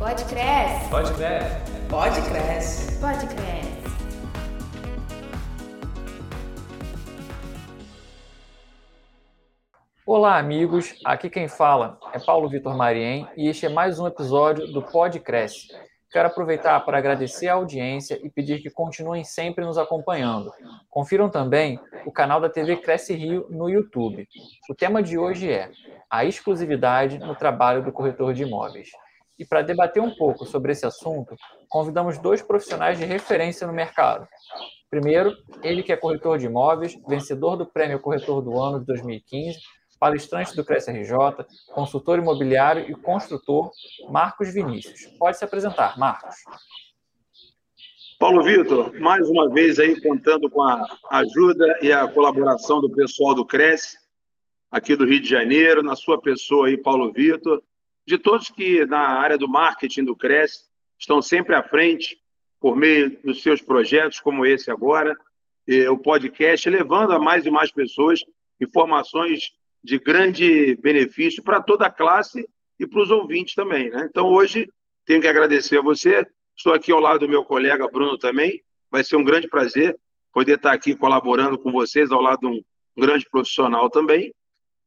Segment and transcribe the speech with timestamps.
[0.00, 0.88] Pode cresce.
[0.88, 1.56] Pode cresce.
[1.90, 3.00] Pode cresce.
[3.00, 3.82] Pode cresce.
[10.06, 10.98] Olá, amigos.
[11.04, 15.20] Aqui quem fala é Paulo Vitor Mariem e este é mais um episódio do Pode
[15.20, 15.68] Cresce.
[16.10, 20.50] Quero aproveitar para agradecer a audiência e pedir que continuem sempre nos acompanhando.
[20.88, 24.26] Confiram também o canal da TV Cresce Rio no YouTube.
[24.70, 25.70] O tema de hoje é
[26.08, 28.88] a exclusividade no trabalho do corretor de imóveis.
[29.40, 31.34] E para debater um pouco sobre esse assunto,
[31.66, 34.28] convidamos dois profissionais de referência no mercado.
[34.90, 39.58] Primeiro, ele que é corretor de imóveis, vencedor do Prêmio Corretor do Ano de 2015,
[39.98, 41.16] palestrante do Cresce RJ,
[41.72, 43.70] consultor imobiliário e construtor,
[44.10, 45.06] Marcos Vinícius.
[45.18, 46.34] Pode se apresentar, Marcos.
[48.18, 53.34] Paulo Vitor, mais uma vez aí contando com a ajuda e a colaboração do pessoal
[53.34, 53.96] do Cresce,
[54.70, 57.62] aqui do Rio de Janeiro, na sua pessoa aí, Paulo Vitor,
[58.06, 60.64] de todos que na área do marketing do Cresce
[60.98, 62.18] estão sempre à frente
[62.58, 65.16] por meio dos seus projetos, como esse agora,
[65.90, 68.20] o podcast, levando a mais e mais pessoas
[68.60, 72.46] informações de grande benefício para toda a classe
[72.78, 73.88] e para os ouvintes também.
[73.88, 74.06] Né?
[74.10, 74.68] Então, hoje,
[75.06, 76.26] tenho que agradecer a você.
[76.56, 78.62] Estou aqui ao lado do meu colega Bruno também.
[78.90, 79.98] Vai ser um grande prazer
[80.32, 82.62] poder estar aqui colaborando com vocês, ao lado de um
[82.96, 84.34] grande profissional também.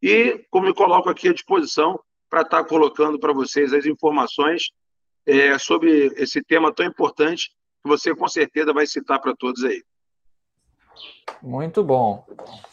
[0.01, 1.99] E, como me coloco aqui à disposição
[2.33, 4.71] para estar colocando para vocês as informações
[5.23, 7.51] é, sobre esse tema tão importante
[7.83, 9.83] que você com certeza vai citar para todos aí.
[11.39, 12.25] Muito bom.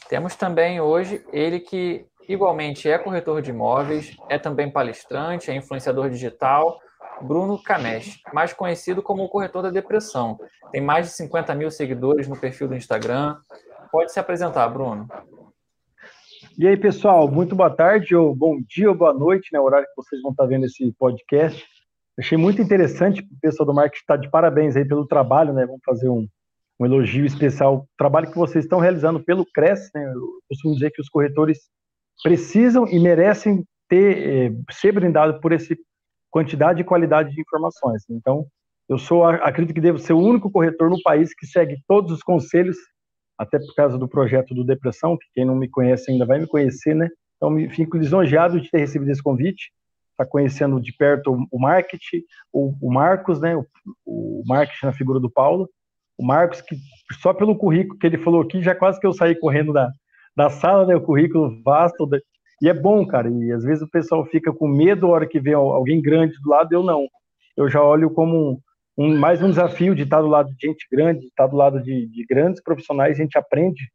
[0.08, 6.08] Temos também hoje ele que igualmente é corretor de imóveis, é também palestrante, é influenciador
[6.08, 6.80] digital,
[7.20, 10.40] Bruno Camesh, mais conhecido como o corretor da depressão.
[10.72, 13.36] Tem mais de 50 mil seguidores no perfil do Instagram.
[13.92, 15.06] Pode se apresentar, Bruno.
[16.58, 19.60] E aí, pessoal, muito boa tarde, ou bom dia, ou boa noite, né?
[19.60, 21.64] O horário que vocês vão estar vendo esse podcast.
[22.18, 25.64] Achei muito interessante, o pessoal do marketing está de parabéns aí pelo trabalho, né?
[25.64, 26.26] Vamos fazer um,
[26.78, 27.76] um elogio especial.
[27.76, 30.04] O trabalho que vocês estão realizando pelo CRES, né?
[30.12, 31.58] Eu costumo dizer que os corretores
[32.22, 35.74] precisam e merecem ter, eh, ser brindados por essa
[36.30, 38.04] quantidade e qualidade de informações.
[38.10, 38.44] Então,
[38.88, 42.22] eu sou, acredito que devo ser o único corretor no país que segue todos os
[42.22, 42.76] conselhos
[43.40, 46.46] até por causa do projeto do Depressão, que quem não me conhece ainda vai me
[46.46, 47.08] conhecer, né?
[47.38, 49.72] Então, me fico lisonjeado de ter recebido esse convite,
[50.10, 53.56] estar tá conhecendo de perto o, marketing, o, o Marcos, né?
[53.56, 53.64] O,
[54.04, 55.70] o, marketing na figura do Paulo.
[56.18, 56.76] O Marcos, que
[57.22, 59.90] só pelo currículo que ele falou aqui, já quase que eu saí correndo da,
[60.36, 60.94] da sala, né?
[60.94, 62.04] O currículo vasto.
[62.04, 62.18] Da,
[62.60, 63.30] e é bom, cara.
[63.30, 66.50] E às vezes o pessoal fica com medo a hora que vê alguém grande do
[66.50, 67.06] lado, eu não.
[67.56, 68.60] Eu já olho como
[69.00, 71.82] um, mais um desafio de estar do lado de gente grande, de estar do lado
[71.82, 73.90] de, de grandes profissionais, a gente aprende.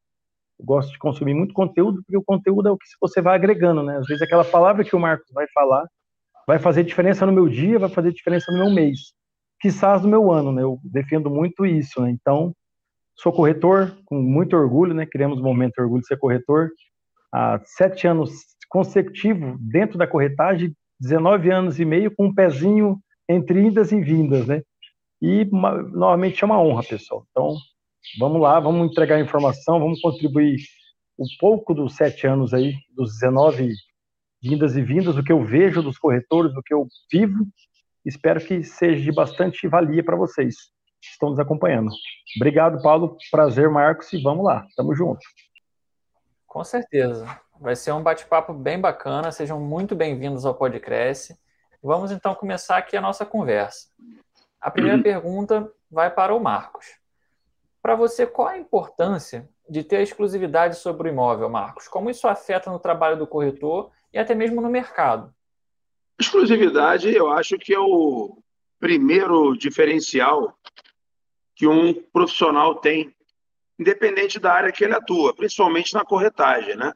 [0.60, 3.84] Eu gosto de consumir muito conteúdo, porque o conteúdo é o que você vai agregando,
[3.84, 3.98] né?
[3.98, 5.86] Às vezes aquela palavra que o Marcos vai falar
[6.48, 9.14] vai fazer diferença no meu dia, vai fazer diferença no meu mês,
[9.60, 10.64] quizás no meu ano, né?
[10.64, 12.10] Eu defendo muito isso, né?
[12.10, 12.56] Então,
[13.16, 15.06] sou corretor, com muito orgulho, né?
[15.06, 16.72] Queremos um momento de orgulho de ser corretor.
[17.32, 18.32] Há sete anos
[18.70, 23.00] consecutivos dentro da corretagem, 19 anos e meio com um pezinho
[23.30, 24.64] entre indas e vindas, né?
[25.22, 27.26] E novamente é uma honra, pessoal.
[27.32, 27.56] Então,
[28.20, 30.58] vamos lá, vamos entregar informação, vamos contribuir
[31.18, 33.74] um pouco dos sete anos aí, dos 19
[34.42, 37.48] vindas e vindas, do que eu vejo dos corretores, do que eu vivo.
[38.06, 40.56] Espero que seja de bastante valia para vocês
[41.02, 41.92] que estão nos acompanhando.
[42.36, 43.18] Obrigado, Paulo.
[43.32, 45.22] Prazer, Marcos, e vamos lá, tamo junto.
[46.46, 47.26] Com certeza.
[47.60, 49.32] Vai ser um bate-papo bem bacana.
[49.32, 51.38] Sejam muito bem-vindos ao Podcresce.
[51.82, 53.90] Vamos então começar aqui a nossa conversa.
[54.66, 55.04] A primeira uhum.
[55.04, 56.88] pergunta vai para o Marcos.
[57.84, 61.88] Para você, qual a importância de ter a exclusividade sobre o imóvel, Marcos?
[61.88, 65.32] Como isso afeta no trabalho do corretor e até mesmo no mercado?
[66.20, 68.42] Exclusividade, eu acho que é o
[68.80, 70.58] primeiro diferencial
[71.56, 73.16] que um profissional tem,
[73.78, 76.92] independente da área que ele atua, principalmente na corretagem, né?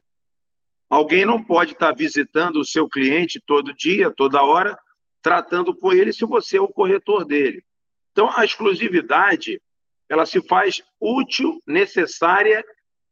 [0.90, 4.76] Alguém não pode estar visitando o seu cliente todo dia, toda hora,
[5.22, 7.64] tratando com ele se você é o corretor dele.
[8.12, 9.62] Então, a exclusividade,
[10.08, 12.64] ela se faz útil, necessária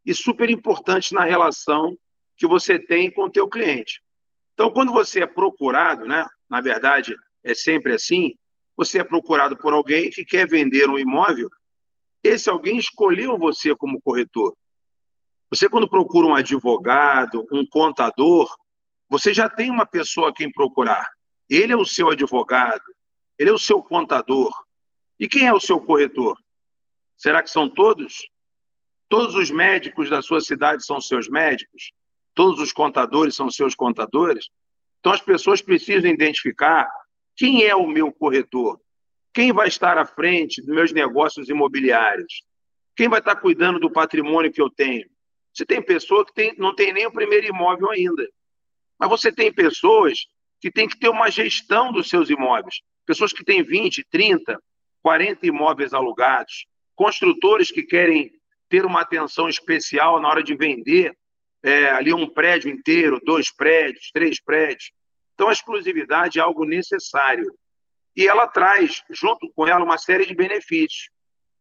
[0.06, 1.98] e super importante na relação
[2.36, 4.02] que você tem com o teu cliente.
[4.54, 8.36] Então, quando você é procurado, né, na verdade, é sempre assim,
[8.76, 11.50] você é procurado por alguém que quer vender um imóvel,
[12.24, 14.56] esse alguém escolheu você como corretor.
[15.50, 18.54] Você, quando procura um advogado, um contador,
[19.10, 21.08] você já tem uma pessoa a quem procurar.
[21.50, 22.84] Ele é o seu advogado,
[23.38, 24.54] ele é o seu contador.
[25.20, 26.38] E quem é o seu corretor?
[27.16, 28.30] Será que são todos?
[29.10, 31.92] Todos os médicos da sua cidade são seus médicos?
[32.36, 34.50] Todos os contadores são seus contadores?
[35.00, 36.90] Então as pessoas precisam identificar
[37.36, 38.80] Quem é o meu corretor?
[39.34, 42.44] Quem vai estar à frente dos meus negócios imobiliários?
[42.96, 45.08] Quem vai estar cuidando do patrimônio que eu tenho?
[45.54, 48.28] Você tem pessoa que tem, não tem nem o primeiro imóvel ainda.
[49.00, 50.28] Mas você tem pessoas
[50.60, 52.82] que têm que ter uma gestão dos seus imóveis.
[53.06, 54.62] Pessoas que têm 20, 30,
[55.02, 56.66] 40 imóveis alugados.
[56.96, 58.32] Construtores que querem
[58.70, 61.16] ter uma atenção especial na hora de vender
[61.64, 64.92] é, ali um prédio inteiro, dois prédios, três prédios.
[65.34, 67.54] Então, a exclusividade é algo necessário.
[68.16, 71.10] E ela traz, junto com ela, uma série de benefícios.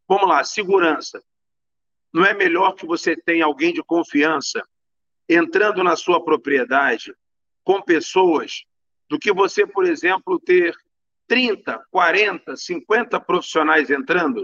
[0.08, 1.22] Vamos lá, segurança.
[2.12, 4.62] Não é melhor que você tenha alguém de confiança
[5.28, 7.14] entrando na sua propriedade
[7.62, 8.64] com pessoas
[9.08, 10.76] do que você, por exemplo, ter
[11.26, 14.42] 30, 40, 50 profissionais entrando?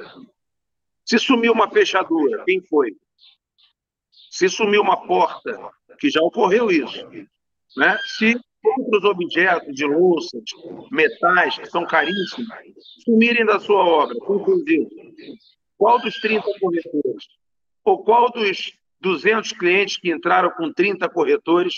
[1.04, 2.96] Se sumiu uma fechadura, quem foi?
[4.30, 5.58] Se sumiu uma porta,
[5.98, 7.06] que já ocorreu isso,
[7.76, 7.98] né?
[8.18, 10.38] Se outros objetos de louça,
[10.90, 12.48] metais, que são caríssimos,
[13.04, 14.88] sumirem da sua obra, inclusive,
[15.76, 17.24] qual dos 30 corretores,
[17.84, 21.74] ou qual dos 200 clientes que entraram com 30 corretores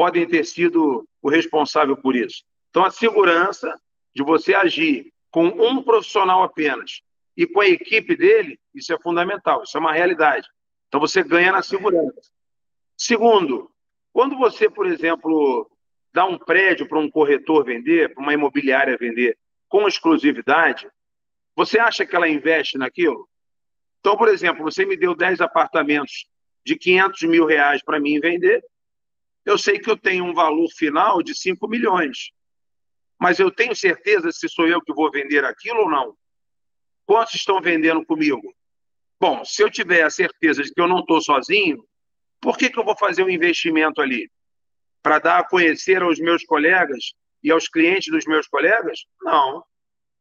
[0.00, 2.42] podem ter sido o responsável por isso?
[2.70, 3.78] Então, a segurança
[4.14, 7.02] de você agir com um profissional apenas
[7.36, 10.48] e com a equipe dele, isso é fundamental, isso é uma realidade.
[10.88, 12.30] Então, você ganha na segurança.
[12.96, 13.70] Segundo,
[14.10, 15.70] quando você, por exemplo,
[16.14, 19.36] dá um prédio para um corretor vender, para uma imobiliária vender
[19.68, 20.88] com exclusividade,
[21.54, 23.28] você acha que ela investe naquilo?
[24.00, 26.26] Então, por exemplo, você me deu 10 apartamentos
[26.64, 28.64] de 500 mil reais para mim vender,
[29.50, 32.30] eu sei que eu tenho um valor final de 5 milhões.
[33.18, 36.16] Mas eu tenho certeza se sou eu que vou vender aquilo ou não?
[37.04, 38.54] Quantos estão vendendo comigo?
[39.20, 41.84] Bom, se eu tiver a certeza de que eu não estou sozinho,
[42.40, 44.30] por que, que eu vou fazer um investimento ali?
[45.02, 49.06] para dar a conhecer aos meus colegas e aos clientes dos meus colegas?
[49.22, 49.64] Não.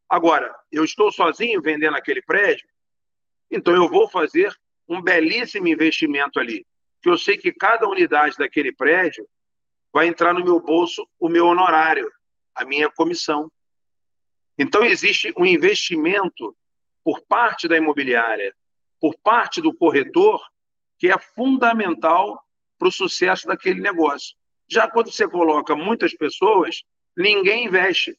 [0.10, 2.68] Agora, eu estou sozinho vendendo aquele prédio,
[3.52, 4.54] então eu vou fazer
[4.88, 6.66] um belíssimo investimento ali,
[7.02, 9.28] que eu sei que cada unidade daquele prédio
[9.92, 12.12] vai entrar no meu bolso o meu honorário,
[12.54, 13.52] a minha comissão.
[14.58, 16.56] Então existe um investimento
[17.04, 18.54] por parte da imobiliária,
[19.00, 20.42] por parte do corretor,
[20.98, 22.44] que é fundamental
[22.78, 24.36] para o sucesso daquele negócio.
[24.70, 26.84] Já quando você coloca muitas pessoas,
[27.16, 28.18] ninguém investe.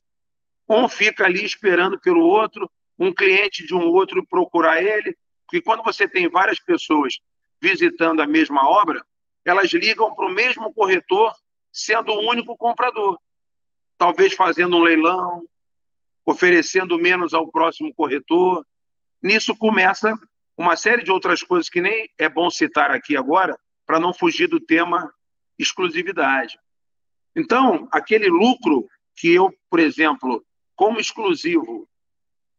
[0.69, 5.17] Um fica ali esperando pelo outro, um cliente de um outro procurar ele,
[5.47, 7.21] porque quando você tem várias pessoas
[7.61, 9.05] visitando a mesma obra,
[9.45, 11.33] elas ligam para o mesmo corretor,
[11.73, 13.19] sendo o único comprador.
[13.97, 15.45] Talvez fazendo um leilão,
[16.25, 18.65] oferecendo menos ao próximo corretor.
[19.23, 20.15] Nisso começa
[20.57, 24.47] uma série de outras coisas que nem é bom citar aqui agora, para não fugir
[24.47, 25.13] do tema
[25.59, 26.59] exclusividade.
[27.35, 30.45] Então, aquele lucro que eu, por exemplo,
[30.77, 31.89] como exclusivo,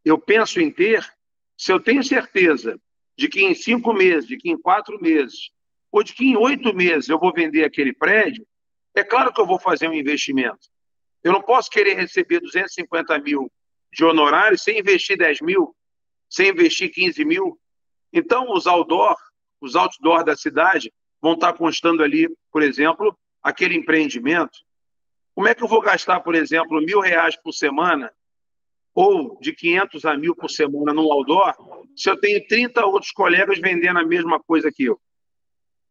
[0.04, 1.04] eu penso em ter,
[1.56, 2.78] se eu tenho certeza
[3.16, 5.50] de que em cinco meses, de que em quatro meses,
[5.90, 8.46] ou de que em oito meses eu vou vender aquele prédio,
[8.94, 10.68] é claro que eu vou fazer um investimento.
[11.22, 13.50] Eu não posso querer receber 250 mil
[13.92, 15.74] de honorário sem investir 10 mil,
[16.28, 17.58] sem investir 15 mil.
[18.12, 19.16] Então, os outdoor,
[19.60, 24.58] os outdoor da cidade, vão estar constando ali, por exemplo, aquele empreendimento.
[25.34, 28.12] Como é que eu vou gastar, por exemplo, mil reais por semana
[28.94, 31.54] ou de 500 a mil por semana no outdoor
[31.96, 35.00] se eu tenho 30 outros colegas vendendo a mesma coisa que eu?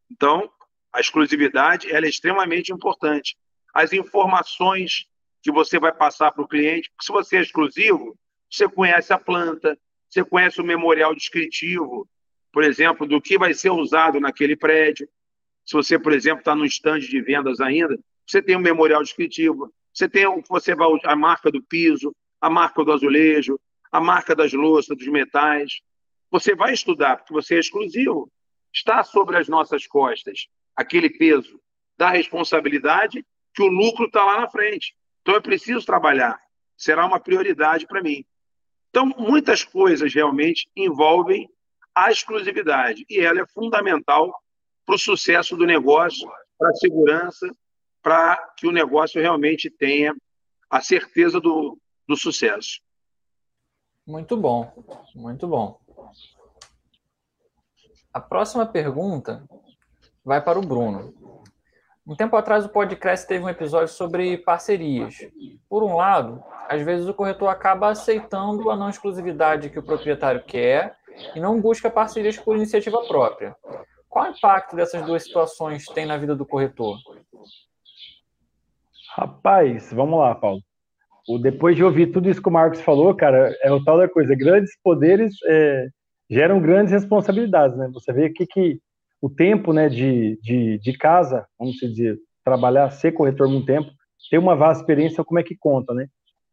[0.09, 0.51] Então,
[0.91, 3.37] a exclusividade é extremamente importante.
[3.73, 5.05] As informações
[5.41, 8.17] que você vai passar para o cliente, se você é exclusivo,
[8.49, 9.77] você conhece a planta,
[10.09, 12.07] você conhece o memorial descritivo,
[12.51, 15.07] por exemplo, do que vai ser usado naquele prédio,
[15.65, 19.73] se você, por exemplo, está no estande de vendas ainda, você tem um memorial descritivo,
[19.93, 23.59] você tem você vai, a marca do piso, a marca do azulejo,
[23.91, 25.81] a marca das louças, dos metais.
[26.31, 28.31] Você vai estudar, porque você é exclusivo.
[28.73, 31.61] Está sobre as nossas costas aquele peso
[31.97, 34.95] da responsabilidade que o lucro está lá na frente.
[35.21, 36.39] Então, eu preciso trabalhar.
[36.75, 38.25] Será uma prioridade para mim.
[38.89, 41.47] Então, muitas coisas realmente envolvem
[41.93, 44.33] a exclusividade e ela é fundamental
[44.85, 47.47] para o sucesso do negócio, para a segurança,
[48.01, 50.15] para que o negócio realmente tenha
[50.69, 51.77] a certeza do,
[52.11, 52.81] do sucesso.
[54.05, 54.71] Muito bom,
[55.15, 55.79] muito bom.
[58.13, 59.45] A próxima pergunta
[60.23, 61.13] vai para o Bruno.
[62.05, 65.15] Um tempo atrás, o podcast teve um episódio sobre parcerias.
[65.69, 70.43] Por um lado, às vezes o corretor acaba aceitando a não exclusividade que o proprietário
[70.43, 70.97] quer
[71.33, 73.55] e não busca parcerias por iniciativa própria.
[74.09, 76.97] Qual o impacto dessas duas situações tem na vida do corretor?
[79.15, 80.61] Rapaz, vamos lá, Paulo.
[81.27, 84.09] O, depois de ouvir tudo isso que o Marcos falou, cara, é o tal da
[84.09, 84.35] coisa.
[84.35, 85.87] Grandes poderes é,
[86.29, 87.89] geram grandes responsabilidades, né?
[87.93, 88.79] Você vê aqui que
[89.21, 93.91] o tempo, né, de, de, de casa, vamos dizer, trabalhar, ser corretor muito tempo,
[94.29, 96.07] ter uma vasta experiência, como é que conta, né?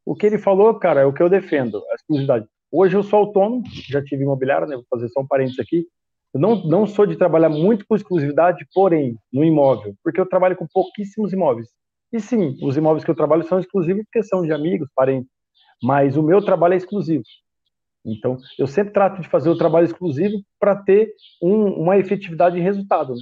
[0.04, 2.46] O que ele falou, cara, é o que eu defendo, a exclusividade.
[2.70, 4.76] Hoje eu sou autônomo, já tive imobiliário, né?
[4.76, 5.86] Vou fazer só um parênteses aqui.
[6.34, 10.56] Eu não, não sou de trabalhar muito com exclusividade, porém, no imóvel, porque eu trabalho
[10.56, 11.68] com pouquíssimos imóveis.
[12.12, 15.30] E sim, os imóveis que eu trabalho são exclusivos porque são de amigos, parentes.
[15.82, 17.24] Mas o meu trabalho é exclusivo.
[18.04, 21.12] Então, eu sempre trato de fazer o trabalho exclusivo para ter
[21.42, 23.14] um, uma efetividade de resultado.
[23.14, 23.20] Né?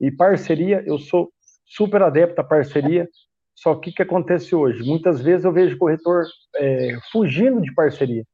[0.00, 1.30] E parceria, eu sou
[1.66, 3.08] super adepto à parceria.
[3.54, 4.82] Só que o que acontece hoje?
[4.82, 6.24] Muitas vezes eu vejo corretor
[6.56, 8.24] é, fugindo de parceria.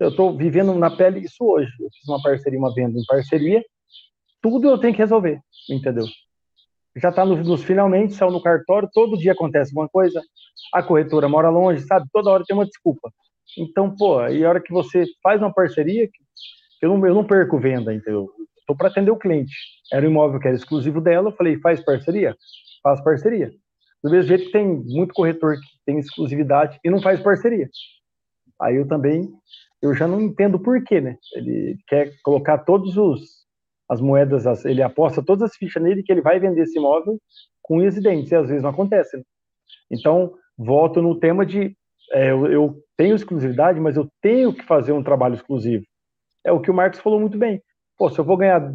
[0.00, 1.70] Eu estou vivendo na pele isso hoje.
[1.80, 3.64] Eu fiz uma parceria, uma venda em parceria.
[4.42, 6.04] Tudo eu tenho que resolver, entendeu?
[7.00, 10.22] Já está nos, nos, finalmente, saiu no cartório, todo dia acontece alguma coisa,
[10.72, 12.06] a corretora mora longe, sabe?
[12.12, 13.10] Toda hora tem uma desculpa.
[13.56, 16.08] Então, pô, e a hora que você faz uma parceria,
[16.82, 18.30] eu não, eu não perco venda, entendeu?
[18.60, 19.54] Estou para atender o cliente.
[19.92, 22.36] Era um imóvel que era exclusivo dela, eu falei, faz parceria?
[22.82, 23.50] Faz parceria.
[24.02, 27.68] Do mesmo jeito que tem muito corretor que tem exclusividade e não faz parceria.
[28.60, 29.28] Aí eu também,
[29.82, 31.16] eu já não entendo por quê, né?
[31.34, 33.37] Ele quer colocar todos os
[33.88, 37.18] as moedas, ele aposta todas as fichas nele que ele vai vender esse imóvel
[37.62, 39.16] com unhas e e às vezes não acontece.
[39.16, 39.22] Né?
[39.90, 41.74] Então, volto no tema de
[42.12, 45.84] é, eu, eu, tenho exclusividade, mas eu tenho que fazer um trabalho exclusivo.
[46.44, 47.62] É o que o Marcos falou muito bem.
[47.96, 48.72] Pô, se eu vou ganhar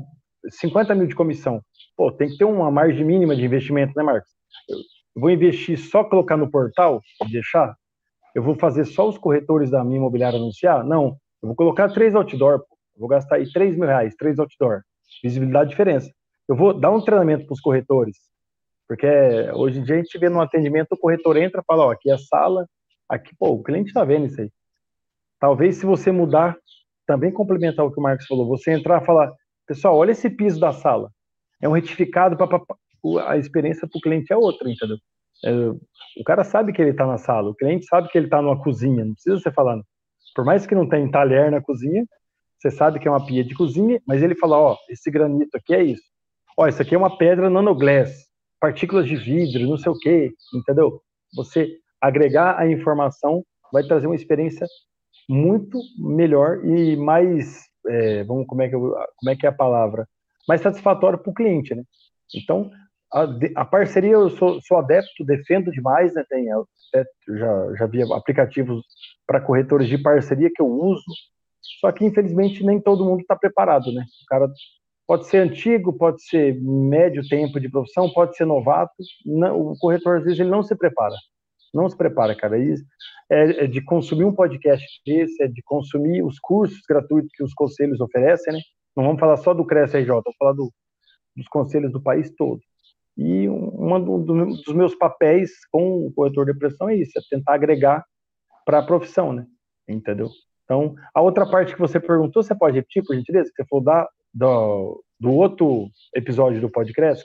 [0.50, 1.62] 50 mil de comissão,
[1.98, 4.30] pô, tem que ter uma margem mínima de investimento, né, Marcos?
[4.70, 7.76] Eu vou investir só colocar no portal e deixar?
[8.36, 10.84] Eu vou fazer só os corretores da minha imobiliária anunciar?
[10.84, 11.18] Não.
[11.42, 12.78] Eu vou colocar três outdoor, pô.
[12.96, 14.82] Eu vou gastar aí 3 mil reais, três outdoor
[15.22, 16.12] visibilidade diferença.
[16.48, 18.18] Eu vou dar um treinamento para os corretores,
[18.88, 19.08] porque
[19.54, 22.10] hoje em dia a gente vê no atendimento, o corretor entra e fala, ó, aqui
[22.10, 22.68] é a sala,
[23.08, 24.50] aqui, pô, o cliente está vendo isso aí.
[25.40, 26.56] Talvez se você mudar,
[27.06, 29.32] também complementar o que o Marcos falou, você entrar e falar,
[29.68, 31.10] pessoal, olha esse piso da sala,
[31.62, 32.48] é um retificado, pra,
[33.28, 34.98] a experiência para o cliente é outra, entendeu?
[35.46, 35.52] É,
[36.20, 38.62] o cara sabe que ele está na sala, o cliente sabe que ele está numa
[38.62, 39.82] cozinha, não precisa você falar.
[40.36, 42.06] Por mais que não tenha talher na cozinha,
[42.64, 45.76] você sabe que é uma pia de cozinha, mas ele fala, ó, esse granito aqui
[45.76, 46.04] é isso.
[46.58, 48.26] Ó, isso aqui é uma pedra nanoglass,
[48.58, 51.02] partículas de vidro, não sei o quê, entendeu?
[51.36, 54.66] Você agregar a informação vai trazer uma experiência
[55.28, 59.54] muito melhor e mais, é, vamos, como é, que eu, como é que é a
[59.54, 60.08] palavra?
[60.48, 61.84] Mais satisfatória para o cliente, né?
[62.34, 62.72] Então,
[63.12, 63.28] a,
[63.58, 66.24] a, parceria eu sou, sou adepto, defendo demais, né?
[66.30, 66.46] Tem,
[67.28, 68.86] já, já vi aplicativos
[69.28, 71.04] para corretores de parceria que eu uso,
[71.80, 74.04] só que, infelizmente, nem todo mundo está preparado, né?
[74.24, 74.50] O cara
[75.08, 78.94] pode ser antigo, pode ser médio tempo de profissão, pode ser novato.
[79.26, 81.16] Não, o corretor, às vezes, ele não se prepara.
[81.74, 82.58] Não se prepara, cara.
[82.60, 87.54] É, é de consumir um podcast desse, é de consumir os cursos gratuitos que os
[87.54, 88.60] conselhos oferecem, né?
[88.96, 90.72] Não vamos falar só do CRES RJ, vamos falar do,
[91.36, 92.62] dos conselhos do país todo.
[93.18, 98.04] E um dos meus papéis com o corretor de pressão é isso, é tentar agregar
[98.66, 99.46] para a profissão, né?
[99.88, 100.30] Entendeu?
[100.74, 103.52] Então, a outra parte que você perguntou, você pode repetir, por gentileza?
[103.56, 107.24] Você falou da, do, do outro episódio do podcast?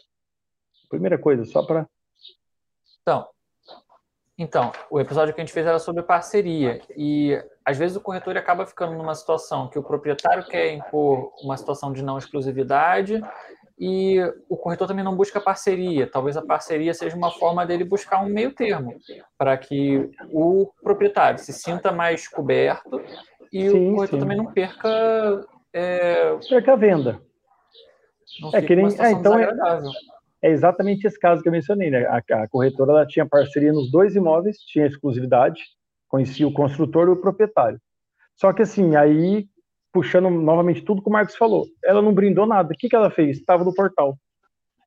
[0.90, 1.88] Primeira coisa, só para.
[3.00, 3.26] Então,
[4.37, 6.83] então, o episódio que a gente fez era sobre parceria.
[6.95, 11.57] E às vezes o corretor acaba ficando numa situação que o proprietário quer impor uma
[11.57, 13.23] situação de não exclusividade
[13.81, 16.11] e o corretor também não busca parceria.
[16.11, 18.95] Talvez a parceria seja uma forma dele buscar um meio termo
[19.37, 23.00] para que o proprietário se sinta mais coberto
[23.52, 24.21] e sim, o corretor sim.
[24.21, 25.47] também não perca.
[25.73, 26.37] É...
[26.49, 27.21] Perca a venda.
[28.40, 28.87] Não é que nem.
[28.87, 29.49] É, então é,
[30.43, 31.90] é, exatamente esse caso que eu mencionei.
[31.90, 32.07] Né?
[32.07, 35.62] A, a corretora ela tinha parceria nos dois imóveis, tinha exclusividade,
[36.09, 37.81] conhecia o construtor e o proprietário.
[38.37, 39.49] Só que assim, aí
[39.93, 41.67] puxando novamente tudo que o Marcos falou.
[41.85, 42.73] Ela não brindou nada.
[42.73, 43.38] O que, que ela fez?
[43.38, 44.17] Estava no portal.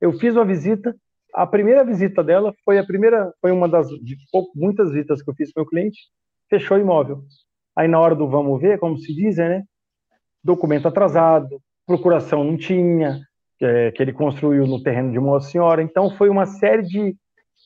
[0.00, 0.94] Eu fiz uma visita.
[1.34, 4.16] A primeira visita dela foi a primeira, foi uma das de
[4.54, 5.98] muitas visitas que eu fiz para o meu cliente.
[6.48, 7.24] Fechou o imóvel.
[7.76, 9.62] Aí na hora do vamos ver, como se diz, né?
[10.44, 13.20] Documento atrasado, procuração não tinha,
[13.60, 15.82] é, que ele construiu no terreno de uma senhora.
[15.82, 17.16] Então foi uma série de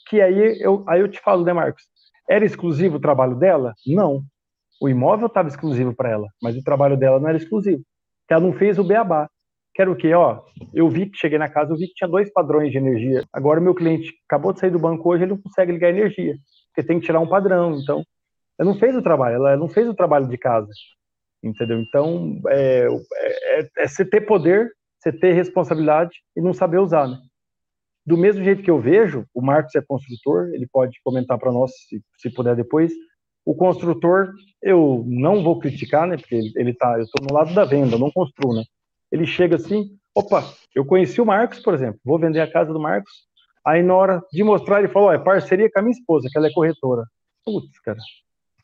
[0.09, 1.83] que aí eu, aí eu te falo, né, Marcos?
[2.29, 3.75] Era exclusivo o trabalho dela?
[3.87, 4.23] Não.
[4.81, 7.83] O imóvel estava exclusivo para ela, mas o trabalho dela não era exclusivo.
[8.29, 9.29] Ela não fez o beabá.
[9.75, 10.15] Que era o quê?
[10.15, 10.41] Ó,
[10.73, 13.23] eu vi que cheguei na casa, eu vi que tinha dois padrões de energia.
[13.31, 16.35] Agora meu cliente acabou de sair do banco hoje, ele não consegue ligar energia,
[16.69, 17.79] porque tem que tirar um padrão.
[17.79, 18.03] Então,
[18.59, 20.71] ela não fez o trabalho, ela não fez o trabalho de casa.
[21.43, 21.79] Entendeu?
[21.81, 27.07] Então, é, é, é, é você ter poder, você ter responsabilidade e não saber usar,
[27.07, 27.19] né?
[28.05, 31.73] Do mesmo jeito que eu vejo, o Marcos é construtor, ele pode comentar para nós,
[31.89, 32.93] se, se puder depois,
[33.47, 36.17] O construtor, eu não vou criticar, né?
[36.17, 38.65] Porque ele tá, eu estou no lado da venda, não construo, né?
[39.11, 40.43] Ele chega assim, opa,
[40.75, 43.13] eu conheci o Marcos, por exemplo, vou vender a casa do Marcos.
[43.65, 46.49] Aí na hora de mostrar, ele falou, é parceria com a minha esposa, que ela
[46.49, 47.05] é corretora.
[47.45, 47.99] Putz, cara.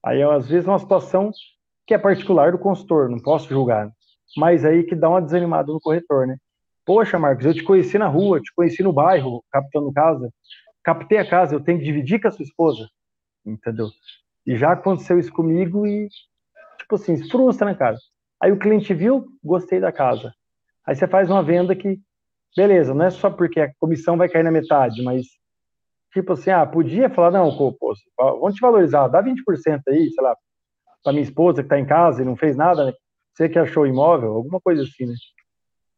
[0.04, 1.30] Aí às vezes é uma situação
[1.86, 3.86] que é particular do consultor, não posso julgar.
[3.86, 3.92] Né?
[4.36, 6.36] Mas aí que dá uma desanimada no corretor, né?
[6.84, 10.32] Poxa, Marcos, eu te conheci na rua, te conheci no bairro, captando casa,
[10.82, 12.88] captei a casa, eu tenho que dividir com a sua esposa,
[13.46, 13.88] entendeu?
[14.44, 16.08] E já aconteceu isso comigo e,
[16.78, 17.96] tipo assim, frustra, né, cara?
[18.40, 20.34] Aí o cliente viu, gostei da casa.
[20.84, 22.00] Aí você faz uma venda que,
[22.56, 25.26] beleza, não é só porque a comissão vai cair na metade, mas,
[26.12, 27.76] tipo assim, ah, podia falar, não, pô,
[28.18, 30.36] vamos te valorizar, dá 20% aí, sei lá,
[31.02, 32.92] pra minha esposa que tá em casa e não fez nada, né?
[33.34, 35.14] Você que achou imóvel, alguma coisa assim, né?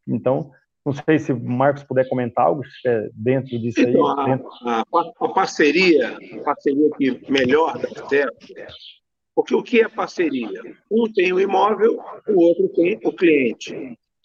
[0.07, 0.51] Então,
[0.85, 3.91] não sei se o Marcos puder comentar algo é dentro disso aí.
[3.91, 4.49] Então, a, dentro...
[4.65, 4.85] A,
[5.21, 8.47] a, parceria, a parceria que melhor dá certo,
[9.35, 10.61] porque o que é parceria?
[10.91, 13.75] Um tem o imóvel, o outro tem o cliente.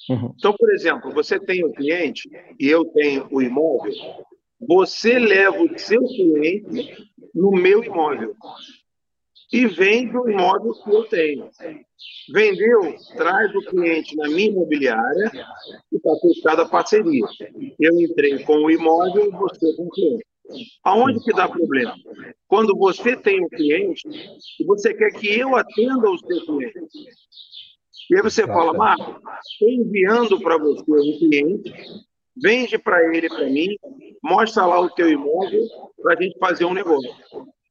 [0.10, 0.34] Uhum.
[0.38, 2.29] Então, por exemplo, você tem o cliente
[2.60, 3.93] e eu tenho o imóvel,
[4.60, 8.36] você leva o seu cliente no meu imóvel
[9.51, 11.50] e vende o imóvel que eu tenho.
[12.32, 15.32] Vendeu, traz o cliente na minha imobiliária
[15.92, 17.25] e está fechada a parceria.
[17.80, 20.25] Eu entrei com o imóvel e você com o cliente.
[20.84, 21.96] Aonde que dá problema?
[22.48, 24.08] Quando você tem um cliente
[24.60, 26.80] e você quer que eu atenda o seu cliente.
[28.10, 31.72] E aí você fala, Marco, estou enviando para você um cliente,
[32.41, 33.77] vende para ele para mim,
[34.24, 35.63] mostra lá o teu imóvel
[36.01, 37.12] para a gente fazer um negócio.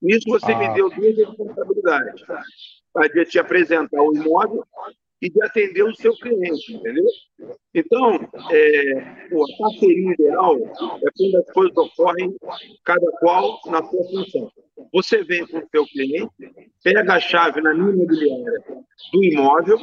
[0.00, 0.58] Nisso você ah.
[0.58, 2.22] me deu duas responsabilidades.
[3.14, 4.64] De te apresentar o imóvel
[5.20, 7.04] e de atender o seu cliente, entendeu?
[7.74, 8.14] Então,
[8.50, 12.36] é, pô, a parceria ideal é quando as coisas ocorrem,
[12.84, 14.52] cada qual na sua função.
[14.92, 16.32] Você vem com o seu cliente,
[16.82, 18.62] pega a chave na minha imobiliária
[19.12, 19.78] do imóvel,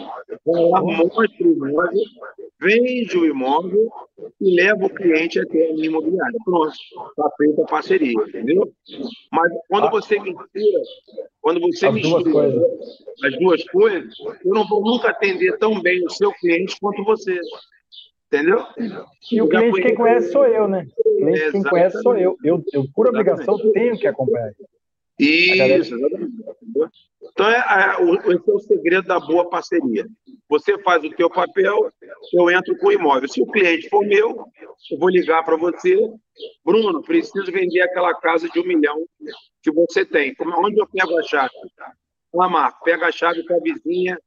[0.45, 2.03] vai lá, mostra o imóvel,
[2.59, 3.91] vende o imóvel
[4.41, 6.37] e leva o cliente até a minha imobiliária.
[6.43, 8.71] Pronto, está feita a parceria, entendeu?
[9.31, 10.81] Mas quando você mistura,
[11.41, 12.53] quando você as mistura duas
[13.23, 17.39] as duas coisas, eu não vou nunca atender tão bem o seu cliente quanto você.
[18.27, 18.65] Entendeu?
[19.31, 20.85] E o cliente quem conhece sou eu, né?
[20.97, 22.35] O cliente quem conhece sou eu.
[22.43, 24.51] Eu, eu por obrigação, tenho que acompanhar.
[25.17, 25.95] Isso.
[27.31, 30.05] Então, é, é, esse é o segredo da boa parceria.
[30.49, 31.89] Você faz o teu papel,
[32.33, 33.27] eu entro com o imóvel.
[33.27, 34.45] Se o cliente for meu,
[34.91, 35.95] eu vou ligar para você.
[36.63, 39.05] Bruno, preciso vender aquela casa de um milhão
[39.63, 40.35] que você tem.
[40.35, 41.53] Como, onde eu pego a chave?
[42.33, 44.19] Lá, Marco, pega a chave com a vizinha,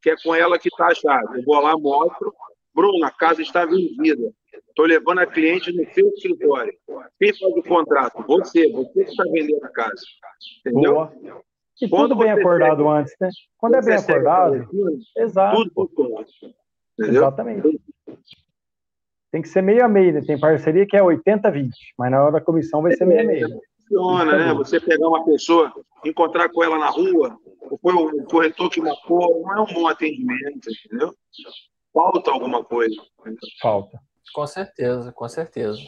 [0.00, 1.38] que é com ela que está a chave.
[1.40, 2.32] Eu vou lá, mostro.
[2.72, 4.32] Bruno, a casa está vendida.
[4.68, 6.72] Estou levando a cliente no seu escritório.
[7.18, 8.24] Quem faz o contrato?
[8.26, 10.02] Você, você que está vendendo a casa.
[10.60, 10.94] Entendeu?
[10.94, 11.12] Boa.
[11.80, 13.28] E Quando tudo bem acordado segue, antes, né?
[13.58, 14.68] Quando é bem acordado,
[15.16, 15.70] exato.
[15.74, 16.24] Tudo
[16.98, 17.80] Exatamente.
[19.30, 20.22] Tem que ser meio a meio, né?
[20.22, 23.48] Tem parceria que é 80-20, mas na hora da comissão vai ser meio a meio.
[23.78, 24.54] Funciona, né?
[24.54, 25.70] Você pegar uma pessoa,
[26.04, 29.86] encontrar com ela na rua, ou foi o corretor que marcou, não é um bom
[29.86, 31.14] atendimento, entendeu?
[31.92, 32.96] Falta alguma coisa.
[33.60, 34.00] Falta.
[34.34, 35.80] Com certeza, com certeza.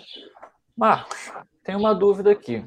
[0.76, 1.32] Marcos,
[1.64, 2.64] tem uma dúvida aqui.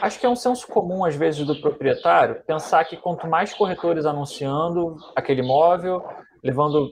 [0.00, 4.04] Acho que é um senso comum, às vezes, do proprietário pensar que quanto mais corretores
[4.04, 6.04] anunciando aquele imóvel,
[6.42, 6.90] levando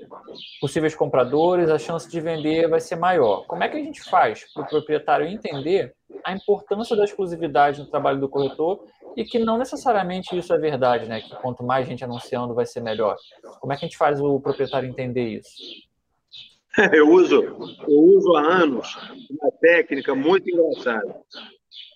[0.60, 3.44] possíveis compradores, a chance de vender vai ser maior.
[3.46, 7.86] Como é que a gente faz para o proprietário entender a importância da exclusividade no
[7.86, 8.84] trabalho do corretor
[9.16, 11.20] e que não necessariamente isso é verdade, né?
[11.20, 13.16] Que quanto mais gente anunciando vai ser melhor.
[13.60, 15.54] Como é que a gente faz o proprietário entender isso?
[16.92, 17.42] Eu uso,
[17.88, 18.96] eu uso há anos
[19.30, 21.14] uma técnica muito engraçada.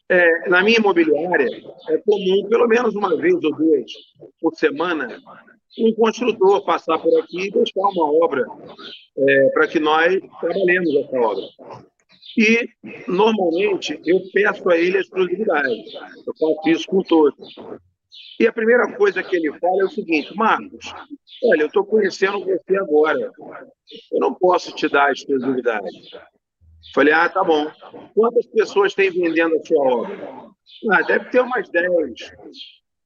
[0.08, 1.48] É, na minha imobiliária,
[1.90, 3.92] é comum, pelo menos uma vez ou duas
[4.40, 5.20] por semana,
[5.78, 8.46] um construtor passar por aqui e deixar uma obra
[9.18, 11.44] é, para que nós trabalhemos essa obra.
[12.38, 12.68] E,
[13.08, 15.84] normalmente, eu peço a ele a exclusividade.
[16.26, 17.56] Eu faço isso com todos.
[18.40, 20.92] E a primeira coisa que ele fala é o seguinte: Marcos,
[21.44, 23.32] olha, eu estou conhecendo você agora.
[24.12, 25.86] Eu não posso te dar a exclusividade.
[26.94, 27.70] Falei, ah, tá bom.
[28.14, 30.48] Quantas pessoas tem vendendo a sua obra?
[30.92, 31.88] Ah, deve ter umas 10,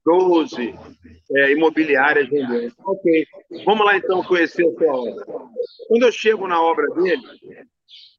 [0.05, 0.75] 12
[1.33, 2.73] é, imobiliárias vendendo.
[2.85, 3.27] Ok,
[3.65, 5.25] vamos lá então conhecer a sua obra.
[5.89, 7.23] Quando eu chego na obra dele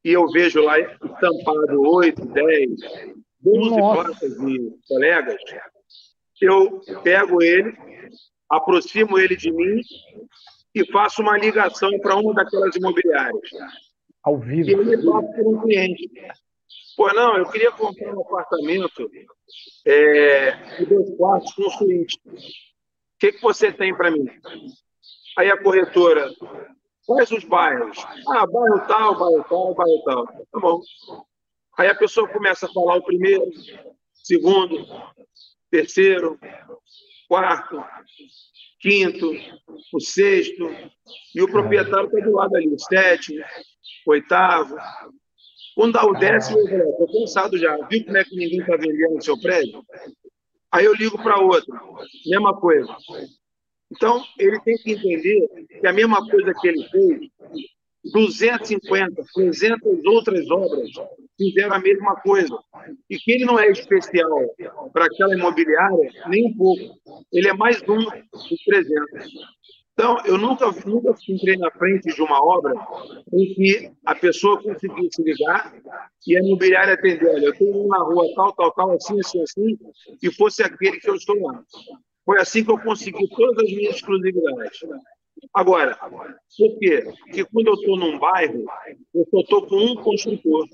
[0.04, 2.70] e eu vejo lá estampado 8, 10,
[3.42, 5.42] 12 placas de colegas,
[6.44, 7.76] eu pego ele,
[8.50, 9.82] aproximo ele de mim
[10.76, 13.50] e faço uma ligação para uma daquelas imobiliárias.
[14.24, 14.70] Ao vivo.
[14.70, 16.10] E ele passa por um cliente.
[16.96, 19.10] Pô, não, eu queria comprar um apartamento
[19.86, 22.20] é, de dois quartos com suíte.
[23.20, 24.26] que, que você tem para mim?
[25.38, 26.30] Aí a corretora,
[27.06, 27.98] quais os bairros?
[28.30, 30.26] Ah, bairro tal, bairro tal, bairro tal.
[30.26, 30.82] Tá bom.
[31.78, 33.46] Aí a pessoa começa a falar o primeiro,
[34.14, 34.86] segundo,
[35.74, 36.40] terceiro,
[37.28, 37.84] quarto,
[38.80, 39.32] quinto,
[39.92, 40.70] o sexto,
[41.34, 43.44] e o proprietário está do lado ali, o sétimo,
[44.06, 44.76] oitavo.
[45.74, 47.76] Quando dá o décimo, eu falo, estou cansado já.
[47.88, 49.84] Viu como é que ninguém está vendendo no seu prédio?
[50.72, 51.74] Aí eu ligo para outro,
[52.28, 52.96] mesma coisa.
[53.92, 55.48] Então, ele tem que entender
[55.82, 57.32] que a mesma coisa que ele fez,
[58.12, 60.90] 250, 300 outras obras
[61.38, 62.58] fizeram a mesma coisa.
[63.10, 64.30] E que ele não é especial
[64.92, 66.82] para aquela imobiliária, nem um pouco.
[67.32, 69.28] Ele é mais um dos 300.
[69.94, 72.74] Então, eu nunca, nunca entrei na frente de uma obra
[73.32, 75.72] em que a pessoa conseguiu se ligar
[76.28, 77.32] e a imobiliária atendeu.
[77.32, 79.78] Olha, eu estou na rua tal, tal, tal, assim, assim, assim,
[80.22, 81.64] e fosse aquele que eu estou lá.
[82.26, 84.80] Foi assim que eu consegui todas as minhas exclusividades.
[85.54, 87.04] Agora, por quê?
[87.26, 88.66] Porque quando eu estou num bairro,
[89.14, 90.68] eu só estou com um construtor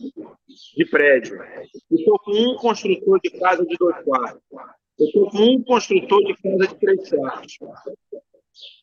[0.75, 1.41] de prédio.
[1.91, 4.41] Eu estou com um construtor de casa de dois quartos.
[4.99, 7.57] Eu estou com um construtor de casa de três quartos.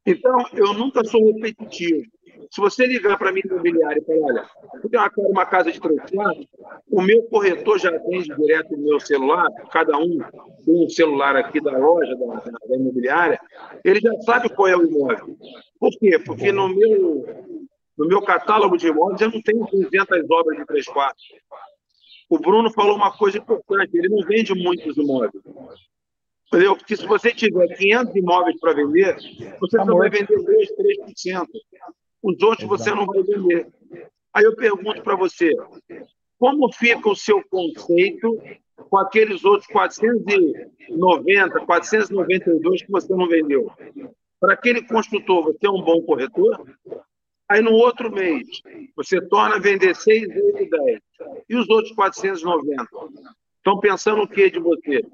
[0.06, 2.04] Então, eu nunca sou repetitivo.
[2.50, 4.46] Se você ligar para a minha imobiliária e falar, olha,
[4.82, 6.46] eu tenho uma casa de três quartos,
[6.90, 10.18] o meu corretor já atende direto no meu celular, cada um
[10.64, 12.34] tem um celular aqui da loja, da,
[12.68, 13.40] da imobiliária,
[13.84, 15.36] ele já sabe qual é o imóvel.
[15.78, 16.18] Por quê?
[16.24, 17.26] Porque no meu,
[17.98, 21.24] no meu catálogo de imóveis eu não tenho 200 obras de três quartos.
[22.28, 25.32] O Bruno falou uma coisa importante, ele não vende muitos imóveis.
[26.48, 26.76] Entendeu?
[26.76, 29.16] Porque se você tiver 500 imóveis para vender,
[29.60, 30.68] você só vai vender 2,
[31.24, 31.46] 3%.
[32.22, 33.68] Os outros você não vai vender.
[34.32, 35.52] Aí eu pergunto para você,
[36.38, 38.40] como fica o seu conceito
[38.90, 43.72] com aqueles outros 490, 492 que você não vendeu?
[44.38, 46.64] Para aquele construtor, você é um bom corretor?
[47.48, 48.46] Aí no outro mês,
[48.96, 51.00] você torna a vender 6, 8, 10.
[51.48, 52.87] E os outros 490?
[53.59, 55.04] Estão pensando o que de você?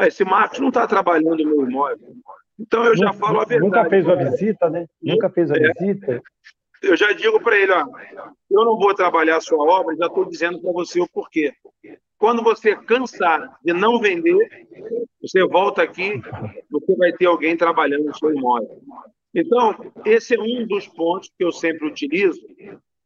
[0.00, 2.14] Esse Marcos não está trabalhando no imóvel.
[2.58, 3.70] Então eu já nunca, falo a verdade.
[3.70, 4.86] Nunca fez a visita, né?
[5.02, 5.72] Nunca fez a é.
[5.72, 6.22] visita.
[6.82, 7.86] Eu já digo para ele, ó,
[8.50, 11.52] eu não vou trabalhar a sua obra, já estou dizendo para você o porquê.
[12.18, 14.36] Quando você cansar de não vender,
[15.20, 16.20] você volta aqui,
[16.70, 18.82] você vai ter alguém trabalhando no seu imóvel.
[19.34, 22.40] Então, esse é um dos pontos que eu sempre utilizo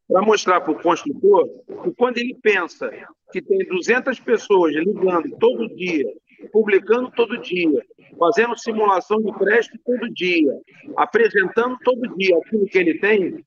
[0.07, 1.49] para mostrar para o construtor
[1.83, 2.91] que quando ele pensa
[3.33, 6.07] que tem 200 pessoas ligando todo dia
[6.53, 7.85] publicando todo dia,
[8.19, 10.53] fazendo simulação de crédito todo dia,
[10.97, 13.45] apresentando todo dia aquilo que ele tem,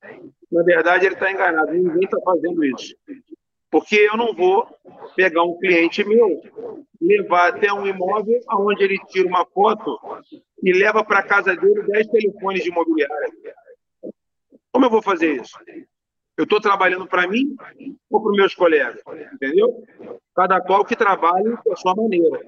[0.50, 1.72] na verdade ele está enganado.
[1.72, 2.94] Ninguém está fazendo isso.
[3.70, 4.66] Porque eu não vou
[5.16, 6.42] pegar um cliente meu,
[7.00, 9.98] levar até um imóvel onde ele tira uma foto
[10.62, 13.32] e leva para casa dele 10 telefones de imobiliária.
[14.70, 15.58] Como eu vou fazer isso?
[16.36, 17.54] Eu estou trabalhando para mim
[18.10, 19.02] ou para os meus colegas?
[19.34, 19.84] Entendeu?
[20.34, 22.40] Cada qual que trabalhe da sua maneira.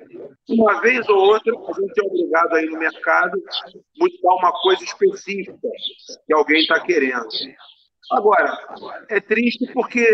[0.49, 3.43] Uma vez ou outra, a gente é obrigado aí no mercado
[3.99, 5.69] buscar uma coisa específica
[6.27, 7.29] que alguém está querendo.
[8.11, 8.57] Agora,
[9.11, 10.07] é triste porque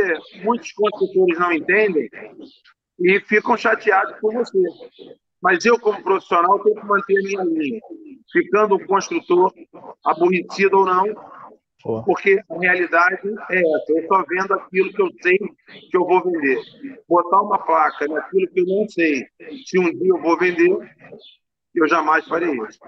[0.43, 2.09] muitos construtores não entendem
[2.99, 4.63] e ficam chateados com você.
[5.43, 7.81] Mas eu, como profissional, tenho que manter a minha linha.
[8.33, 9.53] Ficando o construtor
[10.05, 11.05] aborrecido ou não,
[12.05, 13.85] porque a realidade é essa.
[13.89, 16.61] Eu estou vendo aquilo que eu sei que eu vou vender.
[17.09, 19.27] Botar uma placa naquilo que eu não sei
[19.67, 20.77] se um dia eu vou vender,
[21.75, 22.79] eu jamais farei isso.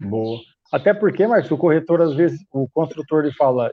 [0.00, 0.40] Boa.
[0.72, 3.72] Até porque, Marcos, o corretor, às vezes, o construtor ele fala,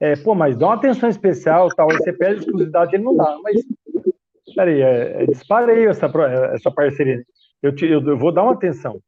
[0.00, 3.38] é, pô, mas dá uma atenção especial, tal, aí você pede exclusividade, ele não dá.
[3.42, 3.62] Mas,
[4.54, 6.10] peraí, é, é disparei essa,
[6.52, 7.22] essa parceria.
[7.62, 9.00] Eu, te, eu, eu vou dar uma atenção.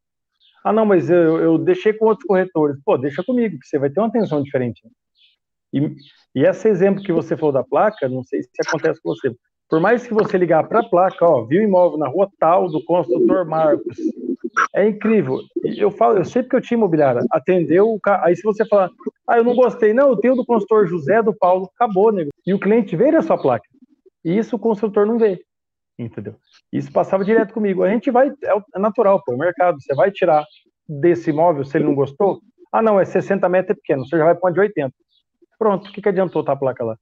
[0.64, 2.76] Ah, não, mas eu, eu deixei com outros corretores.
[2.84, 4.82] Pô, deixa comigo, que você vai ter uma atenção diferente.
[5.72, 5.94] E,
[6.34, 9.34] e esse exemplo que você falou da placa, não sei se acontece com você.
[9.68, 12.82] Por mais que você ligar para a placa, ó, viu imóvel na rua tal do
[12.84, 13.96] construtor Marcos,
[14.74, 15.40] é incrível.
[15.64, 17.98] Eu falo, eu sei porque eu tinha imobiliária, atendeu.
[18.22, 18.90] Aí se você falar,
[19.28, 22.30] ah, eu não gostei, não, eu tenho do construtor José do Paulo, acabou, nego.
[22.46, 23.66] E o cliente vê a sua placa.
[24.24, 25.44] E isso o construtor não vê
[25.98, 26.34] entendeu?
[26.72, 27.82] Isso passava direto comigo.
[27.82, 30.44] A gente vai, é, é natural, pô, o mercado, você vai tirar
[30.88, 32.40] desse imóvel se ele não gostou,
[32.72, 34.92] ah, não, é 60 metros, é pequeno, você já vai para de 80.
[35.58, 36.96] Pronto, o que, que adiantou estar a placa lá?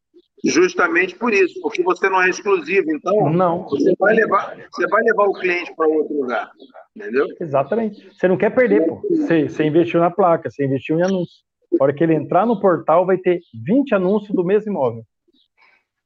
[0.45, 3.63] Justamente por isso, porque você não é exclusivo, então não.
[3.69, 6.51] Você vai levar, você vai levar o cliente para outro lugar,
[6.95, 7.27] entendeu?
[7.41, 8.13] Exatamente.
[8.13, 9.01] Você não quer perder, pô.
[9.09, 11.43] Você, você investiu na placa, você investiu em anúncio.
[11.81, 15.05] A hora que ele entrar no portal, vai ter 20 anúncios do mesmo imóvel.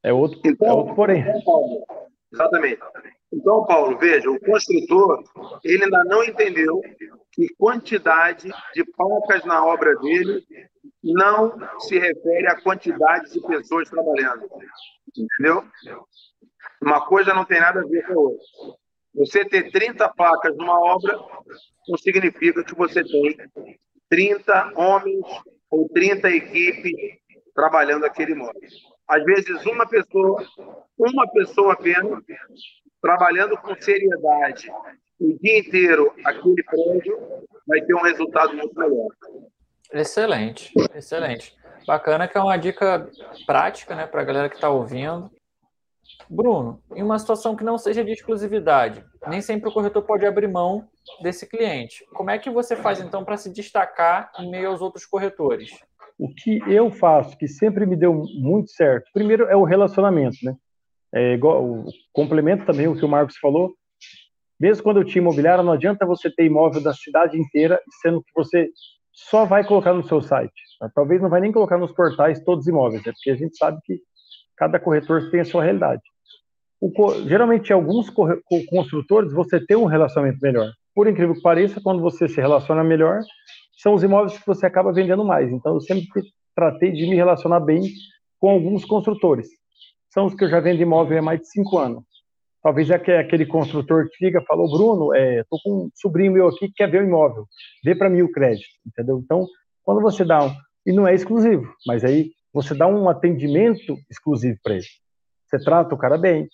[0.07, 1.25] É outro, então, é outro porém.
[2.33, 2.81] Exatamente.
[3.33, 5.25] Então, Paulo, veja, o construtor,
[5.65, 6.81] ele ainda não entendeu
[7.33, 10.45] que quantidade de placas na obra dele
[11.03, 14.49] não se refere à quantidade de pessoas trabalhando.
[15.09, 15.65] Entendeu?
[16.81, 18.47] Uma coisa não tem nada a ver com a outra.
[19.13, 21.19] Você ter 30 placas numa obra
[21.89, 23.37] não significa que você tem
[24.09, 25.27] 30 homens
[25.69, 26.93] ou 30 equipes
[27.53, 28.61] trabalhando aquele imóvel.
[29.09, 30.45] Às vezes, uma pessoa,
[30.99, 32.23] uma pessoa apenas,
[33.01, 34.71] trabalhando com seriedade
[35.21, 37.19] o dia inteiro aquele prédio,
[37.67, 39.09] vai ter um resultado muito melhor.
[39.93, 41.57] Excelente, excelente.
[41.87, 43.09] Bacana que é uma dica
[43.47, 45.31] prática né, para a galera que está ouvindo.
[46.29, 50.49] Bruno, em uma situação que não seja de exclusividade, nem sempre o corretor pode abrir
[50.49, 50.89] mão
[51.21, 52.05] desse cliente.
[52.13, 55.71] Como é que você faz então para se destacar em meio aos outros corretores?
[56.19, 60.55] O que eu faço, que sempre me deu muito certo, primeiro é o relacionamento, né?
[61.15, 63.75] É igual, complemento também o que o Marcos falou.
[64.59, 68.33] Mesmo quando eu tinha imobiliária, não adianta você ter imóvel da cidade inteira, sendo que
[68.35, 68.71] você
[69.13, 70.53] só vai colocar no seu site.
[70.81, 70.91] Né?
[70.95, 73.13] Talvez não vai nem colocar nos portais todos os imóveis, né?
[73.13, 74.01] porque a gente sabe que
[74.57, 76.03] cada corretor tem a sua realidade.
[76.81, 76.91] O,
[77.27, 78.11] geralmente, alguns
[78.69, 80.71] construtores, você tem um relacionamento melhor.
[80.95, 83.21] Por incrível que pareça, quando você se relaciona melhor,
[83.77, 85.53] são os imóveis que você acaba vendendo mais.
[85.53, 86.23] Então, eu sempre
[86.55, 87.83] tratei de me relacionar bem
[88.41, 89.49] com alguns construtores.
[90.09, 92.05] São os que eu já vendo imóvel há mais de cinco anos.
[92.63, 96.67] Talvez é aquele construtor que liga falou, Bruno, é, tô com um sobrinho meu aqui
[96.67, 97.47] que quer ver o imóvel,
[97.85, 99.21] vê para mim o crédito, entendeu?
[99.23, 99.47] Então,
[99.85, 100.53] quando você dá um,
[100.85, 104.85] e não é exclusivo, mas aí você dá um atendimento exclusivo para ele.
[105.47, 106.49] Você trata o cara bem,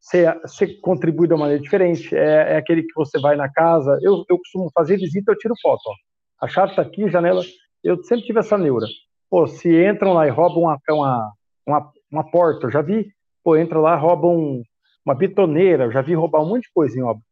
[0.00, 3.98] você, você contribui de uma maneira diferente, é, é, aquele que você vai na casa,
[4.00, 5.94] eu, eu costumo fazer visita, eu tiro foto, ó.
[6.40, 7.42] A chave está aqui, janela,
[7.82, 8.86] eu sempre tive essa neura.
[9.30, 11.32] Pô, se entram lá e roubam uma, uma,
[11.66, 13.12] uma, uma porta, eu já vi,
[13.44, 14.62] pô, entra lá, roubam
[15.04, 17.22] uma bitoneira, eu já vi roubar um monte de coisa em obra.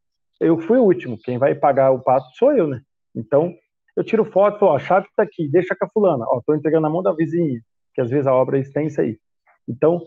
[0.40, 2.80] Eu fui o último, quem vai pagar o pato sou eu, né?
[3.14, 3.54] Então,
[3.96, 6.82] eu tiro foto, falo, a chave está aqui, deixa com a fulana, ó, tô entregando
[6.82, 7.60] na mão da vizinha,
[7.94, 9.18] que às vezes a obra é extensa aí.
[9.66, 10.02] Então,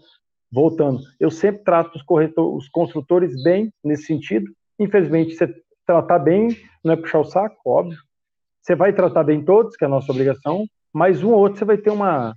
[0.51, 4.45] voltando, eu sempre trato os, corretor, os construtores bem nesse sentido.
[4.79, 5.53] Infelizmente, você
[5.85, 6.49] tratar bem
[6.83, 7.97] não é puxar o saco, óbvio.
[8.61, 11.65] Você vai tratar bem todos, que é a nossa obrigação, mas um ou outro você
[11.65, 12.35] vai ter uma,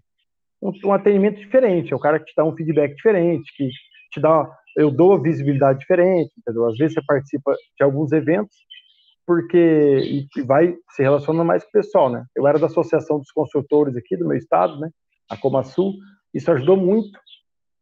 [0.63, 3.69] um, um atendimento diferente, é o cara que te dá um feedback diferente, que
[4.13, 6.67] te dá eu dou visibilidade diferente, entendeu?
[6.67, 8.57] Às vezes você participa de alguns eventos
[9.27, 12.25] porque vai se relacionando mais com o pessoal, né?
[12.35, 14.91] Eu era da Associação dos Construtores aqui do meu estado, né?
[15.29, 15.95] A Comasul,
[16.35, 17.19] isso ajudou muito.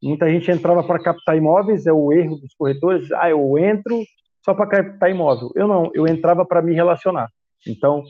[0.03, 3.11] Muita gente entrava para captar imóveis, é o erro dos corretores.
[3.13, 4.03] Ah, eu entro
[4.45, 5.51] só para captar imóvel.
[5.55, 7.29] Eu não, eu entrava para me relacionar.
[7.67, 8.03] Então,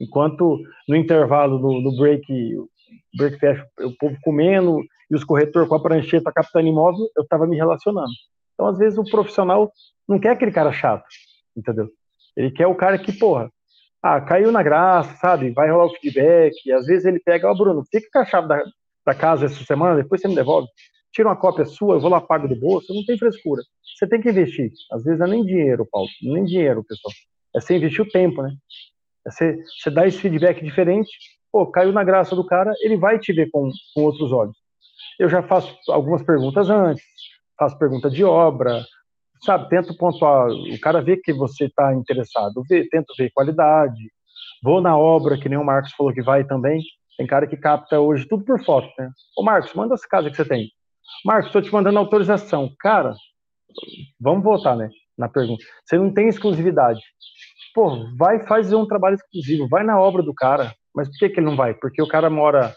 [0.00, 2.24] enquanto no intervalo, no break,
[3.16, 4.80] break fecha, o povo comendo,
[5.10, 8.12] e os corretores com a prancheta captando imóvel, eu estava me relacionando.
[8.54, 9.70] Então, às vezes, o profissional
[10.08, 11.04] não quer aquele cara chato,
[11.56, 11.88] entendeu?
[12.36, 13.50] Ele quer o cara que, porra,
[14.02, 15.50] ah, caiu na graça, sabe?
[15.50, 16.54] Vai rolar o feedback.
[16.72, 18.62] Às vezes ele pega, ó, oh, Bruno, fica com a chave da,
[19.04, 20.68] da casa essa semana, depois você me devolve.
[21.12, 22.92] Tira uma cópia sua, eu vou lá pago do bolso.
[22.92, 23.62] Não tem frescura.
[23.96, 24.70] Você tem que investir.
[24.92, 26.08] Às vezes é nem dinheiro, Paulo.
[26.22, 27.12] Nem dinheiro, pessoal.
[27.54, 28.54] É você investir o tempo, né?
[29.26, 31.10] Você, você dar esse feedback diferente.
[31.52, 34.56] Pô, caiu na graça do cara, ele vai te ver com, com outros olhos
[35.18, 37.04] eu já faço algumas perguntas antes,
[37.58, 38.84] faço pergunta de obra,
[39.44, 39.68] sabe?
[39.68, 44.10] Tento pontuar, o cara vê que você está interessado, vê, tento ver qualidade,
[44.62, 46.82] vou na obra, que nem o Marcos falou que vai também.
[47.16, 49.10] Tem cara que capta hoje tudo por foto, né?
[49.36, 50.70] Ô Marcos, manda essa casa que você tem.
[51.24, 52.70] Marcos, estou te mandando autorização.
[52.78, 53.14] Cara,
[54.20, 54.90] vamos voltar, né?
[55.16, 55.64] Na pergunta.
[55.84, 57.00] Você não tem exclusividade.
[57.76, 60.74] Pô, vai fazer um trabalho exclusivo, vai na obra do cara.
[60.94, 61.74] Mas por que, que ele não vai?
[61.74, 62.74] Porque o cara mora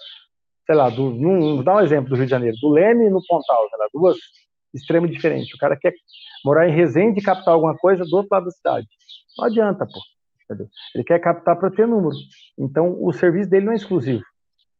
[0.70, 3.68] sei lá, do, num, dá um exemplo do Rio de Janeiro, do Leme no Pontal,
[3.70, 4.18] sei lá, duas
[4.72, 5.52] extremos diferentes.
[5.52, 5.92] O cara quer
[6.46, 8.88] morar em Resende e captar alguma coisa do outro lado da cidade.
[9.36, 10.00] Não adianta, pô.
[10.44, 10.68] Entendeu?
[10.94, 12.16] Ele quer captar para ter número.
[12.56, 14.22] Então, o serviço dele não é exclusivo.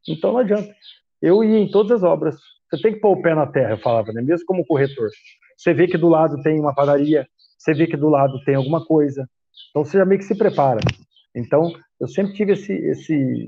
[0.08, 0.72] Então, não adianta.
[1.20, 2.36] Eu ia em todas as obras.
[2.70, 4.22] Você tem que pôr o pé na terra, eu falava, né?
[4.22, 5.08] mesmo como corretor.
[5.56, 7.26] Você vê que do lado tem uma padaria,
[7.58, 9.28] você vê que do lado tem alguma coisa.
[9.70, 10.80] Então, você já meio que se prepara.
[11.34, 13.46] Então, eu sempre tive esse, esse,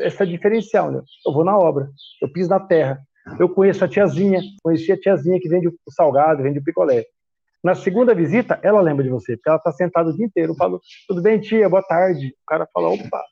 [0.00, 1.02] essa diferencial, né?
[1.26, 1.88] Eu vou na obra,
[2.20, 3.00] eu piso na terra,
[3.38, 7.04] eu conheço a tiazinha, conheci a tiazinha que vende o salgado, vende o picolé.
[7.62, 10.52] Na segunda visita, ela lembra de você, porque ela está sentada o dia inteiro.
[10.52, 12.28] Eu falo, tudo bem, tia, boa tarde.
[12.28, 13.22] O cara fala, opa,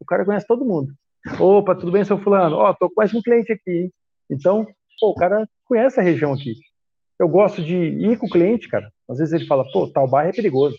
[0.00, 0.92] o cara conhece todo mundo.
[1.38, 2.56] Opa, tudo bem, seu fulano?
[2.56, 3.92] Ó, oh, tô com mais um cliente aqui, hein?
[4.30, 4.66] Então,
[5.00, 6.54] pô, o cara conhece a região aqui.
[7.18, 8.90] Eu gosto de ir com o cliente, cara.
[9.08, 10.76] Às vezes ele fala, pô, tal bairro é perigoso.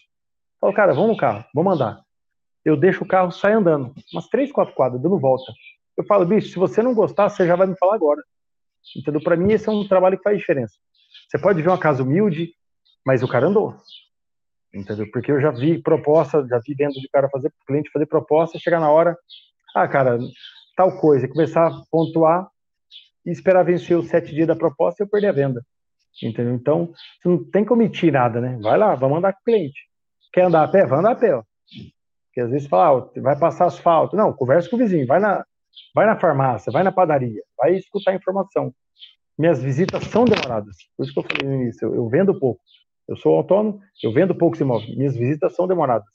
[0.60, 2.04] Falo, cara, vamos no carro, vamos andar
[2.70, 5.52] eu deixo o carro sair andando, umas três, quatro quadras, dando volta.
[5.98, 8.22] Eu falo, bicho, se você não gostar, você já vai me falar agora.
[8.96, 9.22] Entendeu?
[9.22, 10.74] Para mim, esse é um trabalho que faz diferença.
[11.28, 12.54] Você pode ver uma casa humilde,
[13.06, 13.76] mas o cara andou.
[14.74, 15.10] entendeu?
[15.12, 18.80] Porque eu já vi proposta, já vi dentro de cara fazer cliente fazer proposta, chegar
[18.80, 19.18] na hora,
[19.76, 20.18] ah, cara,
[20.76, 22.50] tal coisa, começar a pontuar
[23.26, 25.66] e esperar vencer os sete dias da proposta e eu perder a venda,
[26.24, 26.54] entendeu?
[26.54, 28.58] Então, você não tem que omitir nada, né?
[28.62, 29.89] Vai lá, vamos andar com o cliente.
[30.32, 30.86] Quer andar a pé?
[30.86, 31.44] Vai andar a pé, ó.
[32.28, 34.16] Porque às vezes fala, ah, vai passar asfalto.
[34.16, 35.44] Não, conversa com o vizinho, vai na,
[35.94, 38.74] vai na farmácia, vai na padaria, vai escutar informação.
[39.38, 40.76] Minhas visitas são demoradas.
[40.96, 42.62] Por isso que eu falei no início, eu, eu vendo pouco.
[43.08, 44.96] Eu sou autônomo, eu vendo poucos imóveis.
[44.96, 46.08] Minhas visitas são demoradas.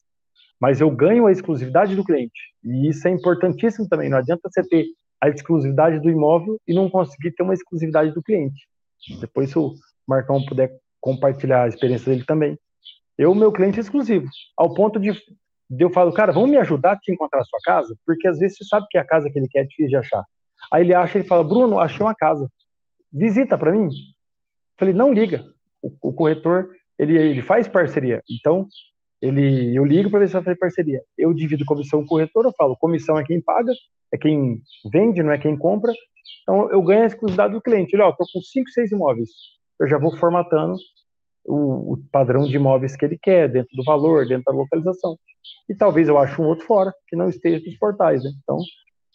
[0.60, 2.38] Mas eu ganho a exclusividade do cliente.
[2.62, 4.08] E isso é importantíssimo também.
[4.08, 4.86] Não adianta você ter
[5.20, 8.68] a exclusividade do imóvel e não conseguir ter uma exclusividade do cliente.
[9.20, 9.74] Depois, se o
[10.06, 12.58] Marcão puder compartilhar a experiência dele também.
[13.16, 15.12] Eu, meu cliente é exclusivo, ao ponto de
[15.78, 17.96] eu falo, cara, vamos me ajudar a te encontrar a sua casa?
[18.04, 20.24] Porque às vezes você sabe que a casa que ele quer é difícil de achar.
[20.72, 22.48] Aí ele acha, ele fala, Bruno, achei uma casa.
[23.12, 23.88] Visita para mim.
[24.78, 25.44] Falei, não liga.
[25.82, 28.22] O, o, corretor, ele, ele faz parceria.
[28.30, 28.66] Então,
[29.20, 31.02] ele, eu ligo para ver se vai fazer parceria.
[31.16, 33.72] Eu divido comissão com o corretor, eu falo, comissão é quem paga,
[34.12, 34.60] é quem
[34.92, 35.92] vende, não é quem compra.
[36.42, 37.94] Então, eu ganho a exclusividade do cliente.
[37.94, 39.30] Ele, ó, tô com cinco, seis imóveis.
[39.80, 40.76] Eu já vou formatando
[41.44, 45.18] o, o, padrão de imóveis que ele quer, dentro do valor, dentro da localização.
[45.68, 48.22] E talvez eu ache um outro fora, que não esteja nos portais.
[48.22, 48.30] Né?
[48.42, 48.58] Então,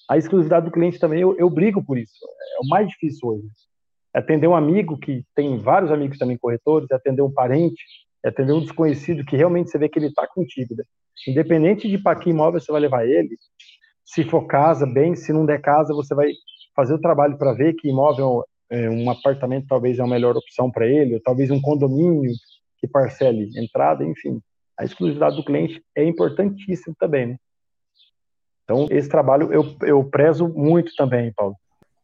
[0.09, 2.13] a exclusividade do cliente também, eu, eu brigo por isso.
[2.57, 3.47] É o mais difícil hoje.
[4.15, 7.83] É atender um amigo que tem vários amigos também corretores, é atender um parente,
[8.23, 10.75] é atender um desconhecido que realmente você vê que ele está contigo.
[10.75, 10.83] Né?
[11.27, 13.37] Independente de para que imóvel você vai levar ele,
[14.03, 16.31] se for casa, bem, se não der casa, você vai
[16.75, 20.69] fazer o trabalho para ver que imóvel é, um apartamento talvez é a melhor opção
[20.71, 22.31] para ele, ou talvez um condomínio
[22.77, 24.41] que parcele entrada, enfim.
[24.77, 27.37] A exclusividade do cliente é importantíssimo também, né?
[28.63, 31.55] Então, esse trabalho eu, eu prezo muito também, Paulo.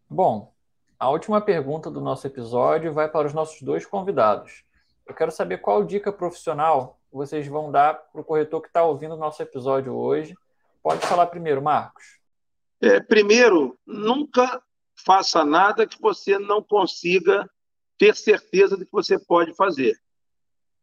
[0.10, 0.52] Bom,
[1.00, 4.64] a última pergunta do nosso episódio vai para os nossos dois convidados.
[5.06, 9.14] Eu quero saber qual dica profissional vocês vão dar para o corretor que está ouvindo
[9.14, 10.36] o nosso episódio hoje.
[10.82, 12.20] Pode falar primeiro, Marcos.
[12.82, 14.62] É, primeiro, nunca
[14.96, 17.50] faça nada que você não consiga
[17.98, 20.00] ter certeza de que você pode fazer.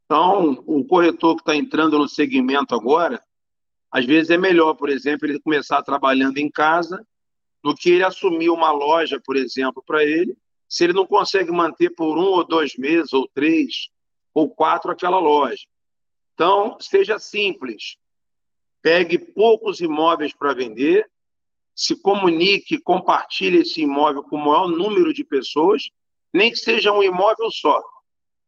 [0.05, 3.23] Então, o corretor que está entrando no segmento agora,
[3.91, 7.07] às vezes é melhor, por exemplo, ele começar trabalhando em casa
[7.63, 10.37] do que ele assumir uma loja, por exemplo, para ele,
[10.69, 13.89] se ele não consegue manter por um ou dois meses, ou três,
[14.35, 15.65] ou quatro aquela loja.
[16.35, 17.97] Então, seja simples.
[18.81, 21.09] Pegue poucos imóveis para vender
[21.75, 25.89] se comunique, compartilhe esse imóvel com o maior número de pessoas,
[26.33, 27.83] nem que seja um imóvel só.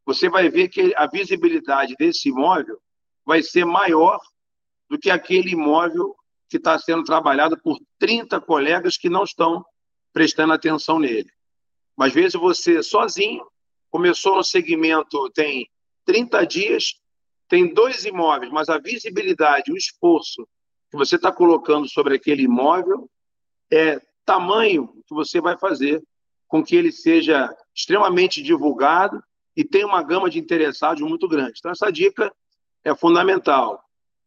[0.06, 2.78] Você vai ver que a visibilidade desse imóvel
[3.24, 4.20] vai ser maior
[4.88, 6.14] do que aquele imóvel
[6.48, 9.64] que está sendo trabalhado por 30 colegas que não estão
[10.12, 11.30] prestando atenção nele.
[11.98, 13.44] Às vezes, você sozinho
[13.90, 15.68] começou no segmento, tem
[16.04, 16.94] 30 dias,
[17.48, 20.46] tem dois imóveis, mas a visibilidade, o esforço
[20.90, 23.08] que você está colocando sobre aquele imóvel
[23.72, 26.03] é, tamanho que você vai fazer
[26.48, 29.22] com que ele seja extremamente divulgado
[29.57, 31.55] e tenha uma gama de interessados muito grande.
[31.59, 32.33] Então, essa dica
[32.85, 33.83] é fundamental.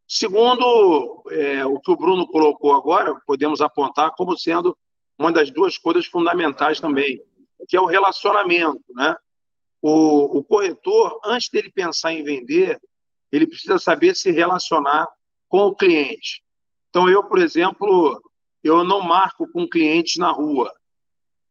[0.08, 4.78] Segundo, é, o que o Bruno colocou agora, podemos apontar como sendo
[5.18, 7.22] uma das duas coisas fundamentais também,
[7.68, 8.84] que é o relacionamento.
[8.96, 9.16] Né?
[9.82, 12.80] O, o corretor, antes dele pensar em vender,
[13.32, 15.08] ele precisa saber se relacionar
[15.50, 16.42] com o cliente.
[16.90, 18.22] Então, eu, por exemplo,
[18.68, 20.74] eu não marco com clientes na rua,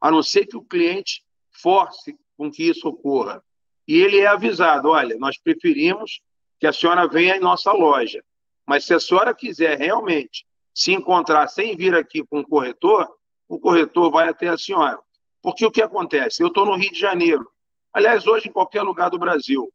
[0.00, 3.42] a não ser que o cliente force com que isso ocorra.
[3.86, 6.20] E ele é avisado: olha, nós preferimos
[6.58, 8.22] que a senhora venha em nossa loja,
[8.66, 13.08] mas se a senhora quiser realmente se encontrar sem vir aqui com o corretor,
[13.48, 14.98] o corretor vai até a senhora.
[15.40, 16.42] Porque o que acontece?
[16.42, 17.48] Eu estou no Rio de Janeiro,
[17.92, 19.72] aliás, hoje em qualquer lugar do Brasil.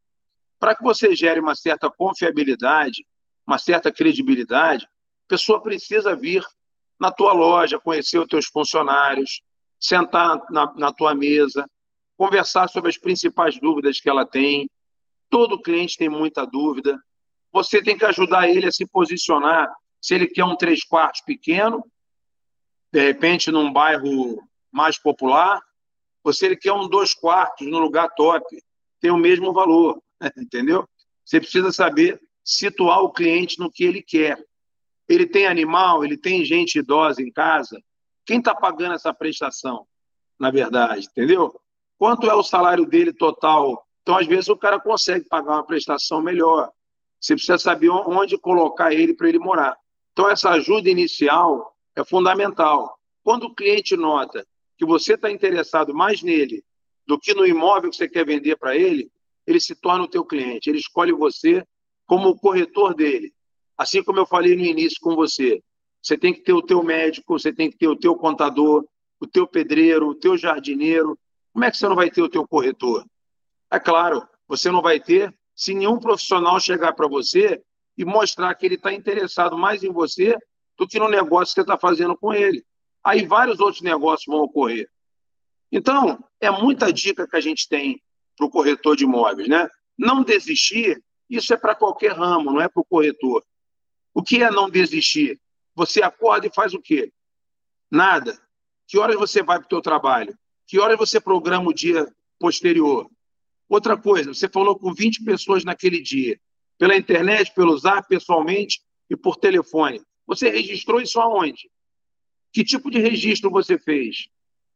[0.58, 3.04] Para que você gere uma certa confiabilidade,
[3.46, 6.44] uma certa credibilidade, a pessoa precisa vir
[7.02, 9.42] na tua loja, conhecer os teus funcionários,
[9.80, 11.68] sentar na, na tua mesa,
[12.16, 14.70] conversar sobre as principais dúvidas que ela tem.
[15.28, 16.96] Todo cliente tem muita dúvida.
[17.52, 19.68] Você tem que ajudar ele a se posicionar.
[20.00, 21.84] Se ele quer um três quartos pequeno,
[22.92, 24.40] de repente num bairro
[24.70, 25.60] mais popular,
[26.22, 28.46] ou se ele quer um dois quartos no lugar top,
[29.00, 30.00] tem o mesmo valor,
[30.38, 30.88] entendeu?
[31.24, 34.38] Você precisa saber situar o cliente no que ele quer
[35.12, 37.82] ele tem animal, ele tem gente idosa em casa.
[38.24, 39.86] Quem está pagando essa prestação,
[40.38, 41.60] na verdade, entendeu?
[41.98, 43.86] Quanto é o salário dele total?
[44.02, 46.70] Então, às vezes, o cara consegue pagar uma prestação melhor.
[47.20, 49.76] Você precisa saber onde colocar ele para ele morar.
[50.12, 52.98] Então, essa ajuda inicial é fundamental.
[53.22, 54.46] Quando o cliente nota
[54.76, 56.64] que você está interessado mais nele
[57.06, 59.10] do que no imóvel que você quer vender para ele,
[59.46, 60.70] ele se torna o teu cliente.
[60.70, 61.64] Ele escolhe você
[62.06, 63.32] como corretor dele.
[63.82, 65.60] Assim como eu falei no início com você,
[66.00, 68.86] você tem que ter o teu médico, você tem que ter o teu contador,
[69.18, 71.18] o teu pedreiro, o teu jardineiro.
[71.52, 73.04] Como é que você não vai ter o teu corretor?
[73.72, 77.60] É claro, você não vai ter se nenhum profissional chegar para você
[77.98, 80.38] e mostrar que ele está interessado mais em você
[80.78, 82.64] do que no negócio que você está fazendo com ele.
[83.02, 84.88] Aí vários outros negócios vão ocorrer.
[85.72, 88.00] Então, é muita dica que a gente tem
[88.36, 89.68] para o corretor de imóveis, né?
[89.98, 93.42] Não desistir, isso é para qualquer ramo, não é para o corretor.
[94.14, 95.40] O que é não desistir?
[95.74, 97.12] Você acorda e faz o quê?
[97.90, 98.38] Nada.
[98.86, 100.36] Que horas você vai para o seu trabalho?
[100.66, 102.06] Que horas você programa o dia
[102.38, 103.10] posterior?
[103.68, 106.38] Outra coisa, você falou com 20 pessoas naquele dia,
[106.76, 110.02] pela internet, pelo zap, pessoalmente e por telefone.
[110.26, 111.70] Você registrou isso aonde?
[112.52, 114.28] Que tipo de registro você fez?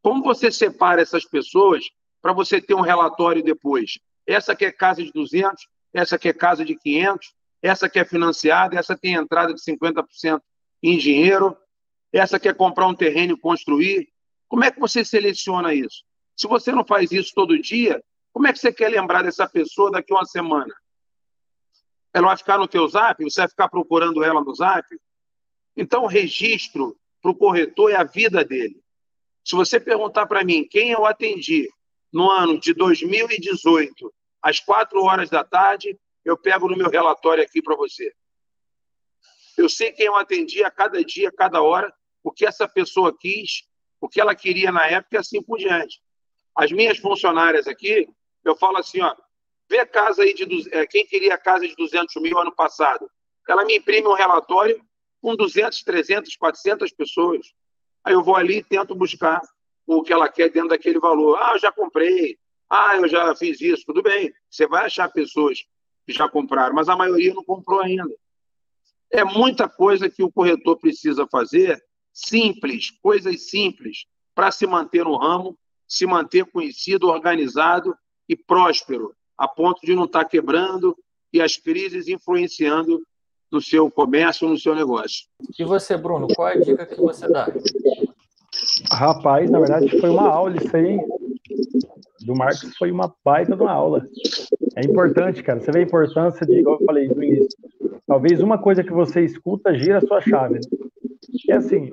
[0.02, 1.84] Como você separa essas pessoas
[2.22, 3.98] para você ter um relatório depois?
[4.26, 8.04] Essa que é casa de 200, essa que é casa de 500, essa que é
[8.04, 10.40] financiada, essa tem entrada de 50%
[10.82, 11.56] em dinheiro,
[12.12, 14.08] essa quer comprar um terreno e construir.
[14.48, 16.04] Como é que você seleciona isso?
[16.36, 18.02] Se você não faz isso todo dia,
[18.32, 20.74] como é que você quer lembrar dessa pessoa daqui a uma semana?
[22.12, 23.22] Ela vai ficar no teu zap?
[23.24, 24.86] Você vai ficar procurando ela no zap?
[25.76, 28.80] Então, o registro para o corretor é a vida dele.
[29.44, 31.68] Se você perguntar para mim quem eu atendi
[32.12, 37.62] no ano de 2018, às quatro horas da tarde, eu pego no meu relatório aqui
[37.62, 38.12] para você.
[39.56, 43.16] Eu sei quem eu atendi a cada dia, a cada hora, o que essa pessoa
[43.16, 43.62] quis,
[44.00, 46.00] o que ela queria na época e assim por diante.
[46.52, 48.08] As minhas funcionárias aqui,
[48.44, 49.14] eu falo assim, ó,
[49.70, 53.08] vê a casa aí de é, quem queria a casa de 200 mil ano passado.
[53.48, 54.84] Ela me imprime um relatório
[55.22, 57.46] com 200, 300, 400 pessoas.
[58.02, 59.40] Aí eu vou ali e tento buscar
[59.86, 61.38] o que ela quer dentro daquele valor.
[61.40, 62.36] Ah, eu já comprei.
[62.68, 63.84] Ah, eu já fiz isso.
[63.86, 64.34] Tudo bem.
[64.50, 65.64] Você vai achar pessoas
[66.06, 68.14] que já compraram, mas a maioria não comprou ainda.
[69.10, 71.82] É muita coisa que o corretor precisa fazer,
[72.12, 77.96] simples, coisas simples, para se manter no ramo, se manter conhecido, organizado
[78.28, 80.96] e próspero, a ponto de não estar tá quebrando
[81.32, 83.02] e as crises influenciando
[83.50, 85.26] no seu comércio, no seu negócio.
[85.58, 87.48] E você, Bruno, qual é a dica que você dá?
[88.90, 90.98] Rapaz, na verdade foi uma aula isso aí.
[92.26, 94.04] Do Marcos foi uma baita de uma aula.
[94.74, 95.60] É importante, cara.
[95.60, 97.56] Você vê a importância de, igual eu falei no início,
[98.04, 100.58] talvez uma coisa que você escuta gira a sua chave.
[101.48, 101.88] É assim,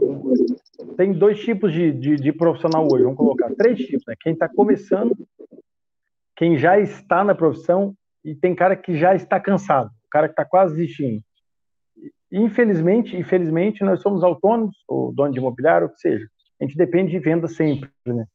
[0.97, 4.15] tem dois tipos de, de, de, profissional hoje, vamos colocar três tipos, né?
[4.19, 5.15] Quem está começando,
[6.35, 7.93] quem já está na profissão
[8.25, 11.21] e tem cara que já está cansado, o cara que está quase desistindo.
[12.31, 16.27] Infelizmente, infelizmente, nós somos autônomos, ou dono de imobiliário, ou que seja.
[16.59, 18.25] A gente depende de venda sempre, né?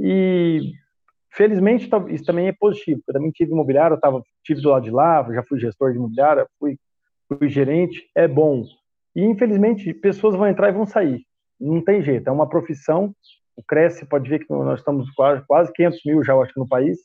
[0.00, 0.72] E
[1.30, 3.02] felizmente isso também é positivo.
[3.06, 5.98] Eu também tive imobiliário, eu tava, tive do lado de lá, já fui gestor de
[5.98, 6.78] imobiliário, fui,
[7.28, 8.64] fui gerente, é bom.
[9.14, 11.24] E infelizmente pessoas vão entrar e vão sair.
[11.60, 13.14] Não tem jeito, é uma profissão.
[13.54, 16.68] O Cresce, pode ver que nós estamos quase, quase 500 mil já, acho que no
[16.68, 16.98] país.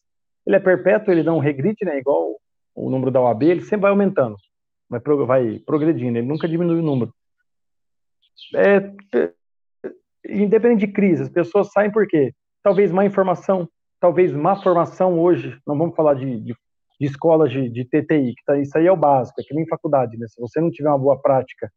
[0.47, 1.97] Ele é perpétuo, ele não regride, né?
[1.97, 2.39] Igual
[2.73, 4.37] o número da OAB, ele sempre vai aumentando
[4.89, 7.13] vai, vai progredindo, ele nunca diminui o número.
[8.55, 8.91] É,
[10.27, 12.33] independente de crise, as pessoas saem por quê?
[12.65, 16.55] Talvez má informação, talvez má formação hoje, não vamos falar de, de,
[16.99, 19.67] de escolas de, de, TTI, que tá, isso aí é o básico, é que nem
[19.67, 20.25] faculdade, né?
[20.27, 21.71] Se você não tiver uma boa prática,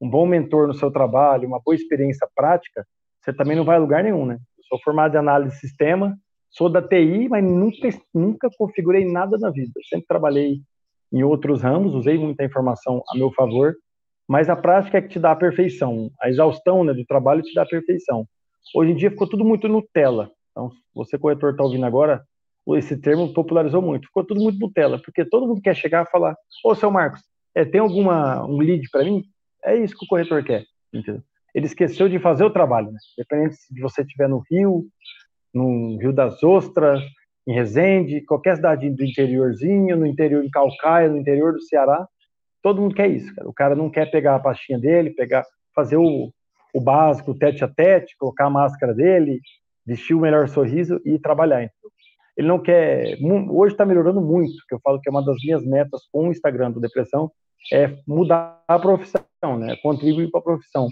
[0.00, 2.86] um bom mentor no seu trabalho, uma boa experiência prática,
[3.20, 4.38] você também não vai a lugar nenhum, né?
[4.56, 6.16] Eu sou formado em análise de sistema,
[6.48, 9.72] sou da TI, mas nunca, nunca configurei nada na vida.
[9.76, 10.62] Eu sempre trabalhei
[11.12, 13.74] em outros ramos, usei muita informação a meu favor,
[14.26, 16.10] mas a prática é que te dá a perfeição.
[16.18, 18.26] A exaustão né, do trabalho te dá a perfeição.
[18.74, 20.30] Hoje em dia ficou tudo muito Nutella.
[20.50, 22.22] Então, você corretor está ouvindo agora,
[22.76, 24.06] esse termo popularizou muito.
[24.06, 27.20] Ficou tudo muito Nutella, porque todo mundo quer chegar e falar: Ô, seu Marcos,
[27.54, 29.24] é, tem alguma um lead para mim?
[29.64, 30.64] É isso que o corretor quer.
[30.92, 31.22] Entendeu?
[31.54, 32.98] Ele esqueceu de fazer o trabalho, né?
[33.16, 34.86] Dependendo de você estiver no Rio,
[35.52, 37.02] no Rio das Ostras,
[37.46, 42.06] em Resende, qualquer cidade do interiorzinho, no interior de Calcaia, no interior do Ceará,
[42.62, 43.48] todo mundo quer isso, cara.
[43.48, 45.44] O cara não quer pegar a pastinha dele, pegar,
[45.74, 46.32] fazer o,
[46.74, 49.40] o básico, o tete a tete, colocar a máscara dele,
[49.86, 51.62] vestir o melhor sorriso e trabalhar.
[51.62, 51.90] Então.
[52.36, 53.18] Ele não quer.
[53.50, 56.30] Hoje está melhorando muito, que eu falo que é uma das minhas metas com o
[56.30, 57.30] Instagram do Depressão,
[57.72, 59.76] é mudar a profissão, né?
[59.82, 60.88] Contribuir para a profissão.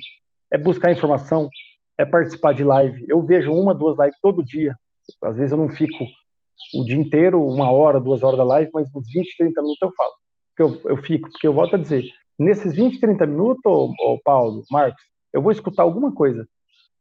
[0.50, 1.48] É buscar informação,
[1.96, 3.04] é participar de live.
[3.08, 4.74] Eu vejo uma, duas lives todo dia.
[5.22, 6.04] Às vezes eu não fico
[6.74, 9.92] o dia inteiro, uma hora, duas horas da live, mas uns 20, 30 minutos eu
[9.96, 10.12] falo.
[10.58, 12.04] Eu, eu fico, porque eu volto a dizer,
[12.38, 15.02] nesses 20, 30 minutos, ô, ô, Paulo, Marcos,
[15.32, 16.48] eu vou escutar alguma coisa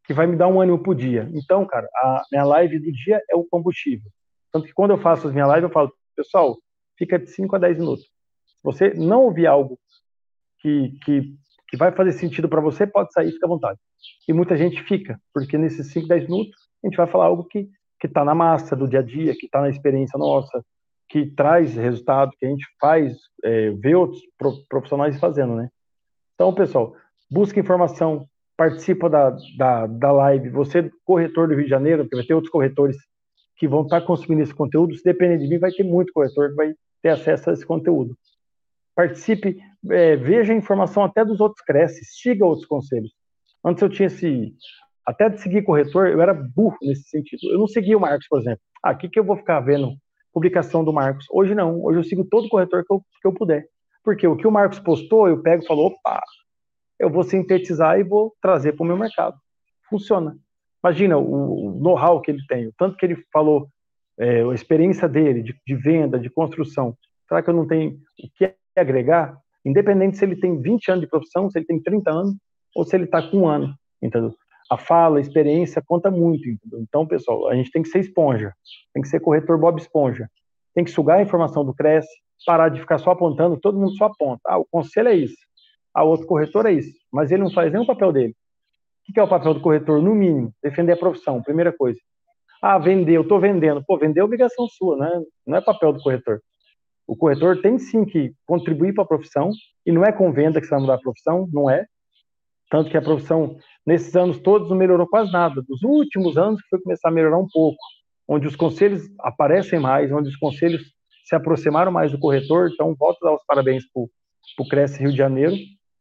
[0.06, 1.30] que vai me dar um ânimo pro dia.
[1.34, 4.10] Então, cara, a minha live do dia é o combustível.
[4.52, 6.58] Tanto que quando eu faço as minhas lives, eu falo, pessoal,
[6.98, 8.06] fica de 5 a 10 minutos.
[8.64, 9.78] você não ouvir algo
[10.60, 11.36] que, que,
[11.70, 13.80] que vai fazer sentido para você, pode sair, fica à vontade.
[14.28, 17.70] E muita gente fica, porque nesses 5, 10 minutos a gente vai falar algo que
[18.04, 20.64] está na massa do dia a dia, que está na experiência nossa,
[21.10, 24.22] que traz resultado, que a gente faz, é, vê outros
[24.70, 25.70] profissionais fazendo, né?
[26.36, 26.96] Então, pessoal,
[27.30, 30.50] busca informação, participa da, da, da live.
[30.50, 32.98] Você, corretor do Rio de Janeiro, porque vai ter outros corretores
[33.58, 34.96] que vão estar tá consumindo esse conteúdo.
[34.96, 38.18] Se depender de mim, vai ter muito corretor que vai ter acesso a esse conteúdo.
[38.96, 39.60] Participe,
[39.90, 43.12] é, veja a informação até dos outros cresce, siga outros conselhos.
[43.64, 44.54] Antes eu tinha esse.
[45.06, 47.40] Até de seguir corretor, eu era burro nesse sentido.
[47.52, 48.60] Eu não seguia o Marcos, por exemplo.
[48.84, 49.96] Ah, aqui que eu vou ficar vendo
[50.34, 51.26] publicação do Marcos.
[51.32, 53.68] Hoje não, hoje eu sigo todo corretor que eu, que eu puder.
[54.04, 56.22] Porque o que o Marcos postou, eu pego e falo, opa,
[57.00, 59.38] eu vou sintetizar e vou trazer para o meu mercado.
[59.90, 60.38] Funciona.
[60.84, 63.68] Imagina o, know-how que ele tem, o tanto que ele falou,
[64.18, 66.96] é, a experiência dele de, de, venda, de construção.
[67.28, 69.38] Será que eu não tenho o que agregar?
[69.66, 72.36] Independente se ele tem 20 anos de profissão, se ele tem 30 anos,
[72.76, 74.34] ou se ele está com um ano, entendeu?
[74.70, 76.80] A fala, a experiência conta muito, entendeu?
[76.80, 78.54] Então, pessoal, a gente tem que ser esponja,
[78.94, 80.30] tem que ser corretor Bob Esponja,
[80.74, 82.10] tem que sugar a informação do Cresce,
[82.46, 84.42] parar de ficar só apontando, todo mundo só aponta.
[84.46, 85.47] Ah, o conselho é isso,
[86.04, 88.36] o outro corretor é isso, mas ele não faz o papel dele.
[89.10, 90.02] O que é o papel do corretor?
[90.02, 92.00] No mínimo, defender a profissão, primeira coisa.
[92.62, 93.84] Ah, vender, eu estou vendendo.
[93.86, 95.24] Pô, vender é obrigação sua, né?
[95.46, 96.42] não é papel do corretor.
[97.08, 99.50] O corretor tem sim que contribuir para a profissão,
[99.86, 101.86] e não é com venda que você vai mudar a profissão, não é.
[102.70, 105.62] Tanto que a profissão, nesses anos todos, não melhorou quase nada.
[105.62, 107.80] Dos últimos anos que foi começar a melhorar um pouco,
[108.28, 110.84] onde os conselhos aparecem mais, onde os conselhos
[111.24, 112.70] se aproximaram mais do corretor.
[112.74, 114.04] Então, volto a dar os parabéns para
[114.66, 115.56] o Cresce Rio de Janeiro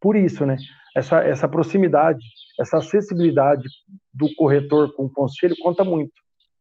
[0.07, 0.57] por isso, né?
[0.95, 2.25] Essa, essa proximidade,
[2.61, 3.65] essa acessibilidade
[4.15, 6.13] do corretor com o conselho conta muito,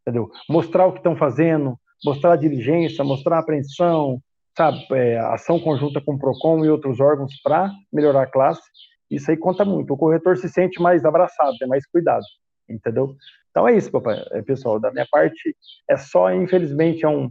[0.02, 0.32] entendeu?
[0.50, 4.20] Mostrar o que estão fazendo, mostrar a diligência, mostrar a apreensão,
[4.58, 8.64] sabe, é, ação conjunta com o PROCON e outros órgãos para melhorar a classe,
[9.12, 9.93] isso aí conta muito.
[9.93, 12.26] O corretor se sente mais abraçado, tem mais cuidado,
[12.68, 13.16] entendeu?
[13.52, 14.80] Então é isso, papai, é, pessoal.
[14.80, 15.56] Da minha parte,
[15.88, 17.30] é só, infelizmente, é um,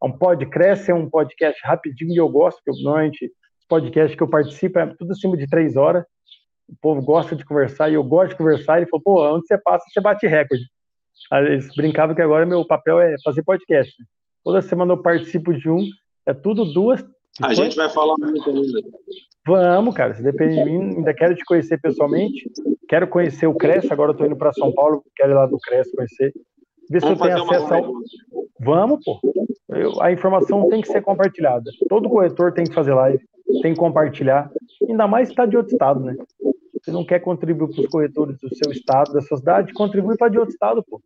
[0.00, 3.32] é um podcast, é um podcast rapidinho e eu gosto, porque normalmente
[3.70, 6.04] podcast que eu participo é tudo acima de três horas.
[6.68, 8.76] O povo gosta de conversar e eu gosto de conversar.
[8.78, 10.64] Ele falou, pô, onde você passa, você bate recorde.
[11.30, 13.92] Aí eles brincavam que agora meu papel é fazer podcast.
[14.44, 15.86] Toda semana eu participo de um,
[16.26, 17.04] é tudo duas.
[17.40, 18.80] A gente vai falar muito ainda.
[19.46, 22.50] Vamos, cara, se depende de mim, ainda quero te conhecer pessoalmente.
[22.88, 25.58] Quero conhecer o Cresce, agora eu tô indo para São Paulo, quero ir lá do
[25.58, 26.32] Cresce conhecer.
[26.90, 27.92] Ver se eu tenho acesso ao.
[28.58, 29.20] Vamos, pô.
[29.68, 31.70] Eu, a informação tem que ser compartilhada.
[31.88, 33.24] Todo corretor tem que fazer live,
[33.62, 34.50] tem que compartilhar.
[34.88, 36.16] Ainda mais se está de outro estado, né?
[36.82, 40.30] Você não quer contribuir para os corretores do seu estado, da sua cidade, contribui para
[40.30, 41.00] de outro estado, pô.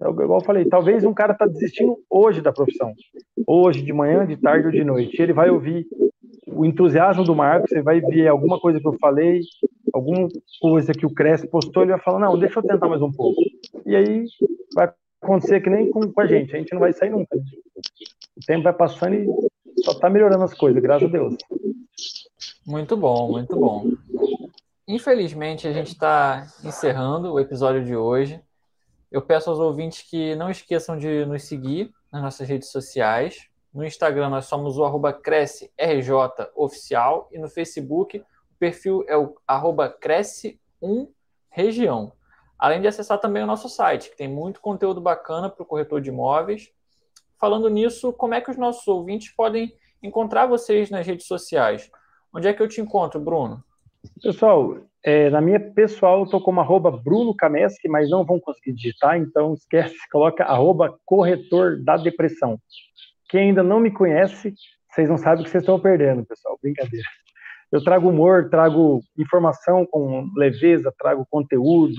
[0.00, 2.92] É igual eu falei, talvez um cara está desistindo hoje da profissão.
[3.46, 5.20] Hoje, de manhã, de tarde ou de noite.
[5.20, 5.86] Ele vai ouvir
[6.46, 9.42] o entusiasmo do Marcos, você vai ver alguma coisa que eu falei,
[9.92, 10.28] alguma
[10.60, 13.40] coisa que o Cresce postou, ele vai falar, não, deixa eu tentar mais um pouco.
[13.84, 14.24] E aí
[14.74, 14.90] vai
[15.22, 17.36] acontecer que nem com, com a gente, a gente não vai sair nunca.
[17.36, 19.26] O tempo vai passando e
[19.82, 21.36] só está melhorando as coisas, graças a Deus.
[22.66, 23.90] Muito bom, muito bom.
[24.86, 28.40] Infelizmente, a gente está encerrando o episódio de hoje.
[29.10, 33.48] Eu peço aos ouvintes que não esqueçam de nos seguir nas nossas redes sociais.
[33.72, 38.24] No Instagram nós somos o arroba crescerjoficial e no Facebook o
[38.58, 42.12] perfil é o arroba cresce1região.
[42.60, 45.98] Além de acessar também o nosso site, que tem muito conteúdo bacana para o corretor
[45.98, 46.70] de imóveis.
[47.40, 51.90] Falando nisso, como é que os nossos ouvintes podem encontrar vocês nas redes sociais?
[52.30, 53.64] Onde é que eu te encontro, Bruno?
[54.22, 58.74] Pessoal, é, na minha pessoal eu estou como arroba Bruno Kamesky, mas não vão conseguir
[58.74, 62.58] digitar, então esquece, coloca arroba corretor da depressão.
[63.30, 64.54] Quem ainda não me conhece,
[64.90, 66.58] vocês não sabem o que vocês estão perdendo, pessoal.
[66.62, 67.08] Brincadeira.
[67.72, 71.94] Eu trago humor, trago informação com leveza, trago conteúdo,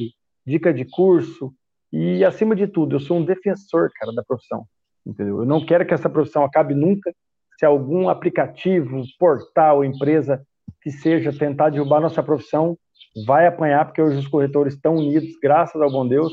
[0.45, 1.53] dica de curso
[1.91, 4.65] e, acima de tudo, eu sou um defensor, cara, da profissão.
[5.05, 5.39] Entendeu?
[5.39, 7.13] Eu não quero que essa profissão acabe nunca.
[7.59, 10.41] Se algum aplicativo, portal, empresa
[10.81, 12.77] que seja tentar derrubar nossa profissão,
[13.25, 16.31] vai apanhar, porque hoje os corretores estão unidos, graças ao bom Deus.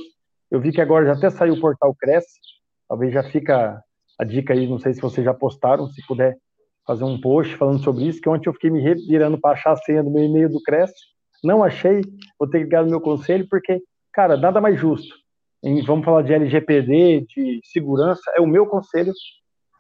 [0.50, 2.38] Eu vi que agora já até saiu o portal Cresce,
[2.88, 3.82] talvez já fica
[4.18, 6.36] a dica aí, não sei se vocês já postaram, se puder
[6.86, 9.76] fazer um post falando sobre isso, que ontem eu fiquei me revirando para achar a
[9.76, 10.94] senha do meu e-mail do Cresce,
[11.44, 12.00] não achei,
[12.38, 13.80] vou ter que ligar no meu conselho, porque,
[14.18, 15.14] cara, nada mais justo.
[15.62, 19.12] Em, vamos falar de LGPD, de segurança, é o meu conselho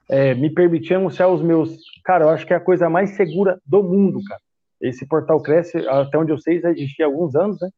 [0.08, 1.76] é, me permitir anunciar os meus.
[2.04, 4.40] Cara, eu acho que é a coisa mais segura do mundo, cara.
[4.80, 7.68] Esse portal cresce, até onde eu sei, já existia há alguns anos, né?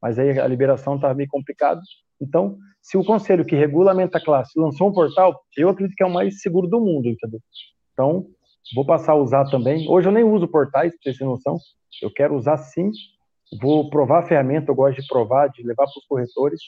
[0.00, 1.82] Mas aí a liberação estava meio complicada.
[2.18, 6.06] Então, se o conselho que regulamenta a classe lançou um portal, eu acredito que é
[6.06, 7.40] o mais seguro do mundo, entendeu?
[7.92, 8.26] Então,
[8.74, 9.88] Vou passar a usar também.
[9.88, 11.56] Hoje eu nem uso portais, para vocês terem noção.
[12.02, 12.90] Eu quero usar sim.
[13.60, 16.60] Vou provar a ferramenta, eu gosto de provar, de levar para os corretores.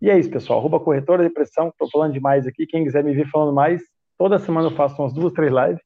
[0.00, 0.58] E é isso, pessoal.
[0.58, 1.68] Arroba Corretora Depressão.
[1.68, 2.66] Estou falando demais aqui.
[2.66, 3.82] Quem quiser me ver falando mais,
[4.18, 5.82] toda semana eu faço umas duas, três lives.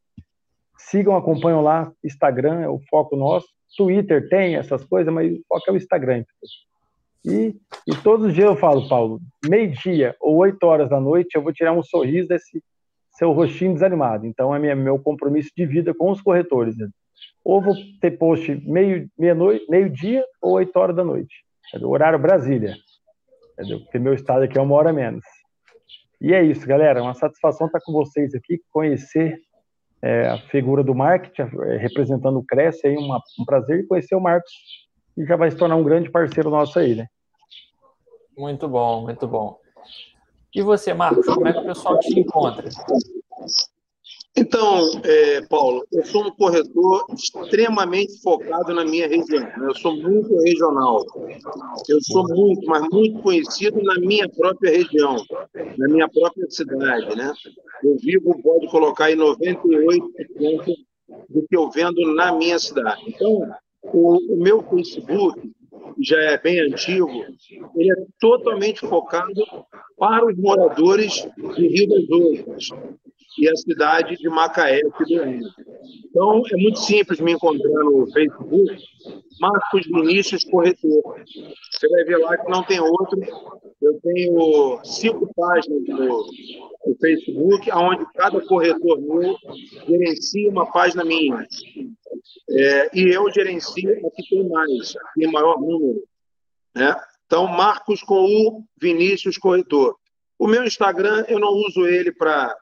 [0.77, 1.93] Sigam, acompanham lá.
[2.03, 3.47] Instagram é o foco nosso.
[3.77, 6.25] Twitter tem essas coisas, mas o foco é o Instagram.
[7.25, 7.55] E,
[7.87, 11.53] e todos os dias eu falo, Paulo, meio-dia ou oito horas da noite, eu vou
[11.53, 12.63] tirar um sorriso desse
[13.13, 14.27] seu rostinho desanimado.
[14.27, 16.77] Então é minha, meu compromisso de vida com os corretores.
[16.77, 16.89] Né?
[17.45, 19.09] Ou vou ter post meio,
[19.69, 21.35] meio-dia ou oito horas da noite.
[21.75, 22.77] É do horário Brasília.
[23.53, 23.81] Entendeu?
[23.81, 25.25] Porque meu estado aqui é uma hora menos.
[26.21, 27.03] E é isso, galera.
[27.03, 29.41] Uma satisfação estar com vocês aqui, conhecer
[30.03, 34.21] é, a figura do marketing, é, representando o Cresce, aí uma, um prazer conhecer o
[34.21, 34.53] Marcos,
[35.17, 37.07] e já vai se tornar um grande parceiro nosso aí, né?
[38.37, 39.59] Muito bom, muito bom.
[40.55, 42.69] E você, Marcos, como é que o pessoal te encontra?
[44.39, 49.45] Então, é, Paulo, eu sou um corretor extremamente focado na minha região.
[49.61, 51.05] Eu sou muito regional.
[51.89, 55.17] Eu sou muito, mas muito conhecido na minha própria região,
[55.77, 57.17] na minha própria cidade.
[57.17, 57.33] Né?
[57.83, 60.03] Eu vivo, pode colocar aí 98%
[61.29, 63.03] do que eu vendo na minha cidade.
[63.09, 63.43] Então,
[63.83, 65.51] o, o meu Facebook
[66.01, 67.11] já é bem antigo,
[67.75, 69.43] ele é totalmente focado
[69.97, 71.27] para os moradores
[71.57, 72.69] de Rio das Ostras
[73.39, 75.49] e a cidade de Macaé, aqui do Rio.
[76.07, 78.77] Então, é muito simples me encontrar no Facebook,
[79.41, 81.23] Marcos Vinícius Corretor.
[81.71, 83.21] Você vai ver lá que não tem outro.
[83.81, 86.27] Eu tenho cinco páginas no,
[86.87, 89.37] no Facebook, onde cada corretor meu
[89.87, 91.47] gerencia uma página minha.
[92.51, 96.03] É, e eu gerencio a que tem mais, a que tem maior número.
[96.75, 96.95] Né?
[97.27, 99.97] Então, Marcos com o Vinícius Corretor.
[100.39, 102.57] O meu Instagram, eu não uso ele para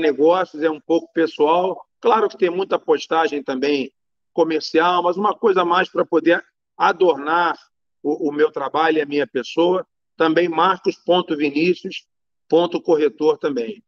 [0.00, 1.84] negócios, é um pouco pessoal.
[2.00, 3.92] Claro que tem muita postagem também
[4.32, 6.44] comercial, mas uma coisa mais para poder
[6.76, 7.56] adornar
[8.02, 9.86] o, o, meu trabalho e a minha pessoa.
[10.16, 13.82] Também marcos.vinícius.corretor também.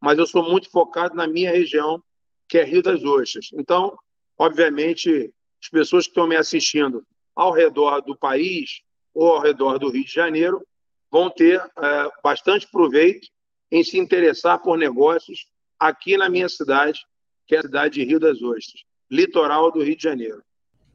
[0.00, 2.02] Mas eu sou muito focado na minha região,
[2.48, 3.50] que é Rio das Ostras.
[3.54, 3.96] Então,
[4.38, 5.32] obviamente,
[5.62, 8.80] as pessoas que estão me assistindo ao redor do país
[9.14, 10.66] ou ao redor do Rio de Janeiro
[11.10, 13.28] vão ter é, bastante proveito
[13.70, 15.46] em se interessar por negócios
[15.78, 17.00] aqui na minha cidade,
[17.46, 20.42] que é a cidade de Rio das Ostras, litoral do Rio de Janeiro.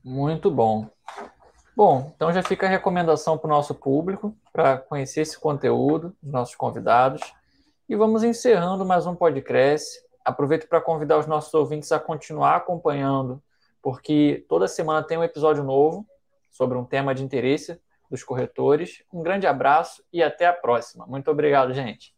[0.04, 0.90] Muito bom.
[1.76, 6.32] Bom, então já fica a recomendação para o nosso público para conhecer esse conteúdo, os
[6.32, 7.22] nossos convidados.
[7.90, 13.42] E vamos encerrando mais um podcast aproveito para convidar os nossos ouvintes a continuar acompanhando,
[13.82, 16.04] porque toda semana tem um episódio novo
[16.50, 19.04] sobre um tema de interesse dos corretores.
[19.14, 21.06] Um grande abraço e até a próxima.
[21.06, 22.15] Muito obrigado, gente.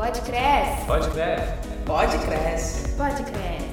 [0.00, 0.86] Pode crescer.
[0.86, 1.58] Pode crescer.
[1.84, 2.96] Pode crescer.
[2.96, 3.69] Pode crescer.